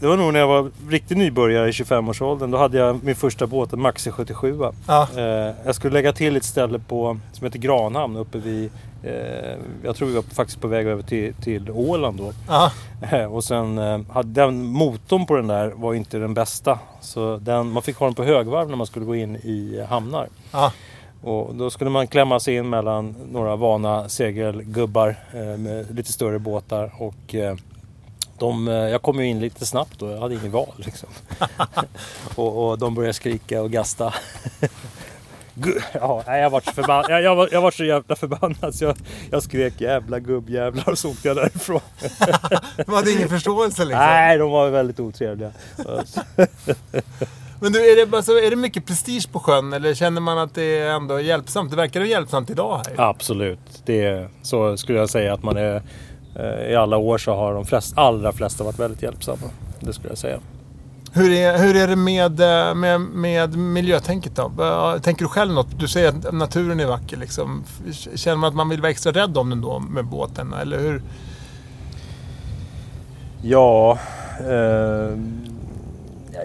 Det 0.00 0.06
var 0.06 0.16
nog 0.16 0.32
när 0.32 0.40
jag 0.40 0.48
var 0.48 0.70
riktig 0.88 1.16
nybörjare 1.16 1.68
i 1.68 1.70
25-årsåldern. 1.70 2.50
Då 2.50 2.58
hade 2.58 2.78
jag 2.78 3.04
min 3.04 3.16
första 3.16 3.46
båt, 3.46 3.72
en 3.72 3.80
Maxi 3.80 4.10
77. 4.10 4.58
Ja. 4.86 5.08
Eh, 5.16 5.54
jag 5.64 5.74
skulle 5.74 5.92
lägga 5.92 6.12
till 6.12 6.36
ett 6.36 6.44
ställe 6.44 6.78
på, 6.78 7.18
som 7.32 7.44
heter 7.44 7.58
Granhamn 7.58 8.16
uppe 8.16 8.38
vid... 8.38 8.70
Eh, 9.02 9.56
jag 9.84 9.96
tror 9.96 10.08
vi 10.08 10.14
var 10.14 10.22
faktiskt 10.22 10.60
på 10.60 10.68
väg 10.68 10.86
över 10.86 11.02
till, 11.02 11.34
till 11.34 11.70
Åland 11.70 12.18
då. 12.18 12.32
Ja. 12.48 12.72
Eh, 13.12 13.34
och 13.34 13.44
sen 13.44 13.78
eh, 13.78 14.00
hade 14.10 14.28
den 14.28 14.64
motorn 14.64 15.26
på 15.26 15.36
den 15.36 15.46
där 15.46 15.72
var 15.76 15.94
inte 15.94 16.18
den 16.18 16.34
bästa. 16.34 16.78
Så 17.00 17.36
den, 17.36 17.70
man 17.70 17.82
fick 17.82 17.96
ha 17.96 18.06
den 18.06 18.14
på 18.14 18.24
högvarv 18.24 18.68
när 18.68 18.76
man 18.76 18.86
skulle 18.86 19.06
gå 19.06 19.14
in 19.16 19.36
i 19.36 19.84
hamnar. 19.88 20.28
Ja. 20.52 20.72
Och 21.22 21.54
då 21.54 21.70
skulle 21.70 21.90
man 21.90 22.06
klämma 22.06 22.40
sig 22.40 22.54
in 22.54 22.70
mellan 22.70 23.14
några 23.32 23.56
vana 23.56 24.08
segelgubbar 24.08 25.16
eh, 25.32 25.58
med 25.58 25.96
lite 25.96 26.12
större 26.12 26.38
båtar. 26.38 26.92
Och, 26.98 27.34
eh, 27.34 27.56
de, 28.44 28.68
eh, 28.68 28.74
jag 28.74 29.02
kom 29.02 29.20
ju 29.20 29.26
in 29.26 29.40
lite 29.40 29.66
snabbt 29.66 29.98
då, 29.98 30.10
jag 30.10 30.20
hade 30.20 30.34
ingen 30.34 30.50
val 30.50 30.74
liksom. 30.76 31.08
och, 32.34 32.68
och 32.68 32.78
de 32.78 32.94
började 32.94 33.14
skrika 33.14 33.62
och 33.62 33.70
gasta. 33.70 34.14
Ja, 35.92 36.36
jag 36.36 36.50
var 36.50 36.60
så 36.60 36.72
förbannad. 36.72 37.10
Jag, 37.10 37.22
jag, 37.22 37.36
var, 37.36 37.48
jag 37.52 37.62
var 37.62 37.70
så 37.70 37.84
jävla 37.84 38.16
förbannad 38.16 38.74
så 38.74 38.84
jag, 38.84 38.96
jag 39.30 39.42
skrek 39.42 39.80
jävla 39.80 40.18
gubbjävlar 40.18 40.88
och 40.88 40.98
så 40.98 41.10
åkte 41.10 41.28
jag 41.28 41.36
därifrån. 41.36 41.80
De 42.86 42.94
hade 42.94 43.12
ingen 43.12 43.28
förståelse 43.28 43.84
liksom. 43.84 44.00
Nej, 44.00 44.38
de 44.38 44.50
var 44.50 44.70
väldigt 44.70 45.00
otrevliga. 45.00 45.52
Men 47.60 47.72
du, 47.72 47.92
är 47.92 48.06
det, 48.06 48.16
alltså, 48.16 48.32
är 48.32 48.50
det 48.50 48.56
mycket 48.56 48.86
prestige 48.86 49.32
på 49.32 49.40
sjön 49.40 49.72
eller 49.72 49.94
känner 49.94 50.20
man 50.20 50.38
att 50.38 50.54
det 50.54 50.78
är 50.78 50.90
ändå 50.90 51.20
hjälpsamt? 51.20 51.70
Det 51.70 51.76
verkar 51.76 52.00
ju 52.00 52.08
hjälpsamt 52.08 52.50
idag 52.50 52.82
här. 52.86 53.08
Absolut, 53.08 53.82
det 53.84 54.04
är, 54.04 54.28
så 54.42 54.76
skulle 54.76 54.98
jag 54.98 55.10
säga 55.10 55.34
att 55.34 55.42
man 55.42 55.56
är 55.56 55.82
i 56.70 56.74
alla 56.76 56.96
år 56.96 57.18
så 57.18 57.34
har 57.34 57.54
de 57.54 57.66
flest, 57.66 57.98
allra 57.98 58.32
flesta 58.32 58.64
varit 58.64 58.78
väldigt 58.78 59.02
hjälpsamma. 59.02 59.50
Det 59.80 59.92
skulle 59.92 60.08
jag 60.08 60.18
säga. 60.18 60.38
Hur 61.16 61.32
är, 61.32 61.58
hur 61.58 61.76
är 61.76 61.88
det 61.88 61.96
med, 61.96 62.40
eh, 62.40 62.74
med, 62.74 63.00
med 63.00 63.56
miljötänket 63.56 64.36
då? 64.36 64.50
Tänker 65.02 65.24
du 65.24 65.28
själv 65.28 65.52
något? 65.52 65.78
Du 65.78 65.88
säger 65.88 66.08
att 66.08 66.32
naturen 66.32 66.80
är 66.80 66.86
vacker 66.86 67.16
liksom. 67.16 67.64
Känner 68.14 68.36
man 68.36 68.48
att 68.48 68.54
man 68.54 68.68
vill 68.68 68.80
vara 68.80 68.90
extra 68.90 69.12
rädd 69.12 69.38
om 69.38 69.50
den 69.50 69.60
då 69.60 69.78
med 69.78 70.04
båten? 70.04 70.52
Eller 70.52 70.78
hur? 70.78 71.02
Ja, 73.42 73.98
eh, 74.40 74.48
ja, 74.48 75.18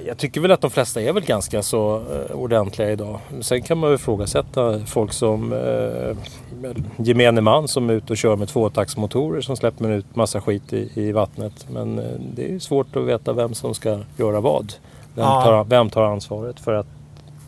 jag 0.06 0.18
tycker 0.18 0.42
väl 0.42 0.52
att 0.52 0.62
de 0.62 0.72
flesta 0.72 1.02
är 1.02 1.14
väl 1.14 1.26
ganska 1.26 1.62
så 1.62 1.96
eh, 1.96 2.36
ordentliga 2.36 2.92
idag. 2.92 3.20
Sen 3.42 3.62
kan 3.62 3.78
man 3.78 3.90
ju 3.90 3.96
ifrågasätta 3.96 4.80
folk 4.86 5.14
som 5.14 5.54
eh, 5.54 6.18
gemene 6.98 7.42
man 7.42 7.68
som 7.68 7.90
är 7.90 7.94
ute 7.94 8.14
och 8.14 8.18
kör 8.18 8.36
med 8.36 8.48
tvåtaktsmotorer 8.48 9.42
som 9.42 9.56
släpper 9.56 9.90
ut 9.92 10.16
massa 10.16 10.42
skit 10.42 10.74
i, 10.74 10.92
i 10.94 11.12
vattnet. 11.12 11.68
Men 11.74 12.00
eh, 12.00 12.06
det 12.36 12.54
är 12.54 12.60
svårt 12.60 12.96
att 12.96 13.04
veta 13.04 13.34
vem 13.34 13.54
som 13.54 13.74
ska 13.74 14.00
göra 14.18 14.42
vad. 14.42 14.74
Vem, 15.16 15.26
tar, 15.26 15.64
vem 15.64 15.90
tar 15.90 16.04
ansvaret 16.04 16.60
för 16.60 16.74
att 16.74 16.88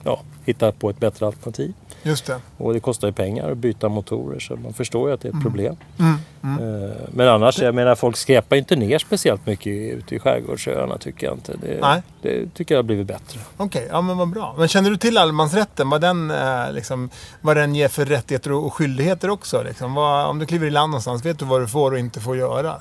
ja, 0.04 0.20
hitta 0.46 0.72
på 0.72 0.90
ett 0.90 1.00
bättre 1.00 1.26
alternativ? 1.26 1.74
Just 2.04 2.26
det. 2.26 2.36
Och 2.58 2.74
det 2.74 2.80
kostar 2.80 3.08
ju 3.08 3.14
pengar 3.14 3.52
att 3.52 3.58
byta 3.58 3.90
motorer 3.90 4.40
så 4.40 4.56
man 4.56 4.74
förstår 4.74 5.08
ju 5.10 5.14
att 5.14 5.22
det 5.22 5.28
är 5.28 5.30
ett 5.30 5.34
Mm. 5.34 5.44
problem. 5.44 5.76
Mm, 6.00 6.16
mm. 6.44 6.84
Eh, 6.84 6.96
Men 7.12 7.28
annars, 7.28 7.60
jag 7.62 7.76
menar 7.76 7.96
folk 7.96 8.18
skräpar 8.18 8.56
inte 8.56 8.76
ner 8.76 9.00
speciellt 9.00 9.46
mycket 9.46 9.68
ute 9.74 10.16
i 10.16 10.20
skärgårdsöarna 10.20 10.98
tycker 10.98 11.28
jag 11.28 11.36
inte. 11.36 11.54
Det, 11.62 11.78
Nej. 11.82 12.02
det 12.22 12.54
tycker 12.54 12.76
jag 12.76 12.80
har 12.80 12.84
blivit 12.84 13.08
bättre. 13.08 13.40
Okej, 13.58 13.88
ja 13.92 14.02
men 14.02 14.18
vad 14.18 14.30
bra. 14.30 14.56
Men 14.58 14.68
känner 14.68 14.90
du 14.90 14.98
till 14.98 15.18
allemansrätten? 15.18 15.90
Vad 15.90 16.02
den, 16.02 16.32
eh, 16.32 16.72
liksom, 16.72 17.10
vad 17.42 17.58
den 17.58 17.76
ger 17.76 17.88
för 17.88 18.06
rättigheter 18.06 18.52
och 18.52 18.74
skyldigheter 18.74 19.30
också? 19.30 19.64
Liksom? 19.64 19.94
Vad, 19.94 20.26
om 20.28 20.40
du 20.40 20.46
kliver 20.46 20.68
i 20.68 20.72
land 20.72 20.90
någonstans, 20.92 21.26
vet 21.26 21.40
du 21.40 21.46
vad 21.46 21.62
du 21.62 21.68
får 21.68 21.92
och 21.92 22.00
inte 22.00 22.20
får 22.20 22.38
göra? 22.38 22.76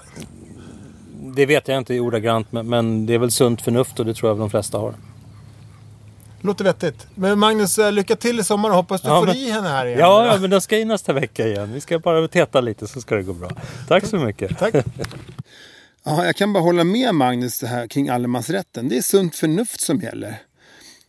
Det 1.36 1.46
vet 1.46 1.68
jag 1.68 1.78
inte 1.78 2.00
ordagrant 2.00 2.52
men, 2.52 2.68
men 2.68 3.06
det 3.06 3.14
är 3.14 3.18
väl 3.18 3.30
sunt 3.30 3.62
förnuft 3.62 4.00
och 4.00 4.06
det 4.06 4.14
tror 4.14 4.30
jag 4.30 4.38
de 4.38 4.50
flesta 4.50 4.78
har. 4.78 4.94
Låter 6.40 6.64
vettigt. 6.64 7.06
Men 7.14 7.38
Magnus, 7.38 7.78
eh, 7.78 7.92
lycka 7.92 8.16
till 8.16 8.40
i 8.40 8.44
sommar 8.44 8.70
och 8.70 8.76
hoppas 8.76 9.02
du 9.02 9.08
Ja, 9.08 9.20
får 9.20 9.26
men- 9.26 9.36
i 9.36 9.50
henne 9.50 9.68
här 9.68 9.86
igen. 9.86 9.98
Ja, 9.98 10.26
ja, 10.26 10.38
men 10.40 10.50
den 10.50 10.60
ska 10.60 10.78
in 10.78 10.88
nästa 10.88 11.12
vecka 11.12 11.46
igen. 11.46 11.72
Vi 11.72 11.80
ska 11.80 11.98
bara 11.98 12.28
täta 12.28 12.60
lite 12.60 12.86
så 12.86 13.00
ska 13.00 13.14
det 13.14 13.22
gå 13.22 13.32
bra. 13.32 13.50
Tack 13.88 14.06
så 14.06 14.16
mycket. 14.16 14.58
Tack. 14.58 14.74
Ja, 16.04 16.24
jag 16.24 16.36
kan 16.36 16.52
bara 16.52 16.62
hålla 16.62 16.84
med 16.84 17.14
Magnus 17.14 17.58
det 17.60 17.66
här 17.66 17.86
kring 17.86 18.08
allemansrätten. 18.08 18.88
Det 18.88 18.96
är 18.98 19.02
sunt 19.02 19.36
förnuft 19.36 19.80
som 19.80 20.00
gäller. 20.00 20.42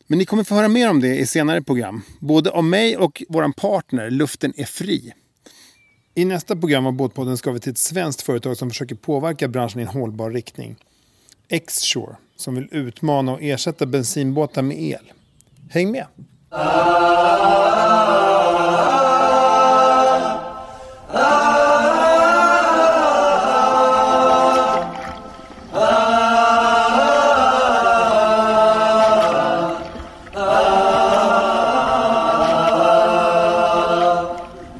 Men 0.07 0.17
ni 0.19 0.25
kommer 0.25 0.43
få 0.43 0.55
höra 0.55 0.67
mer 0.67 0.89
om 0.89 0.99
det 1.01 1.15
i 1.15 1.25
senare 1.25 1.61
program. 1.61 2.01
Både 2.19 2.49
av 2.51 2.63
mig 2.63 2.97
och 2.97 3.23
vår 3.29 3.51
partner 3.51 4.09
Luften 4.09 4.53
är 4.57 4.65
fri. 4.65 5.13
I 6.15 6.25
nästa 6.25 6.55
program 6.55 6.85
av 6.85 6.93
Båtpodden 6.93 7.37
ska 7.37 7.51
vi 7.51 7.59
till 7.59 7.71
ett 7.71 7.77
svenskt 7.77 8.21
företag 8.21 8.57
som 8.57 8.69
försöker 8.69 8.95
påverka 8.95 9.47
branschen 9.47 9.79
i 9.79 9.83
en 9.83 9.87
hållbar 9.89 10.29
riktning. 10.31 10.75
X-Shore, 11.49 12.15
som 12.37 12.55
vill 12.55 12.67
utmana 12.71 13.31
och 13.31 13.41
ersätta 13.41 13.85
bensinbåtar 13.85 14.61
med 14.61 14.81
el. 14.81 15.11
Häng 15.73 15.91
med! 15.91 16.05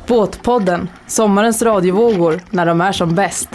Båtpodden, 0.08 0.90
sommarens 1.08 1.62
radiovågor 1.62 2.42
när 2.50 2.66
de 2.66 2.82
är 2.82 2.92
som 2.92 3.16
bäst. 3.16 3.50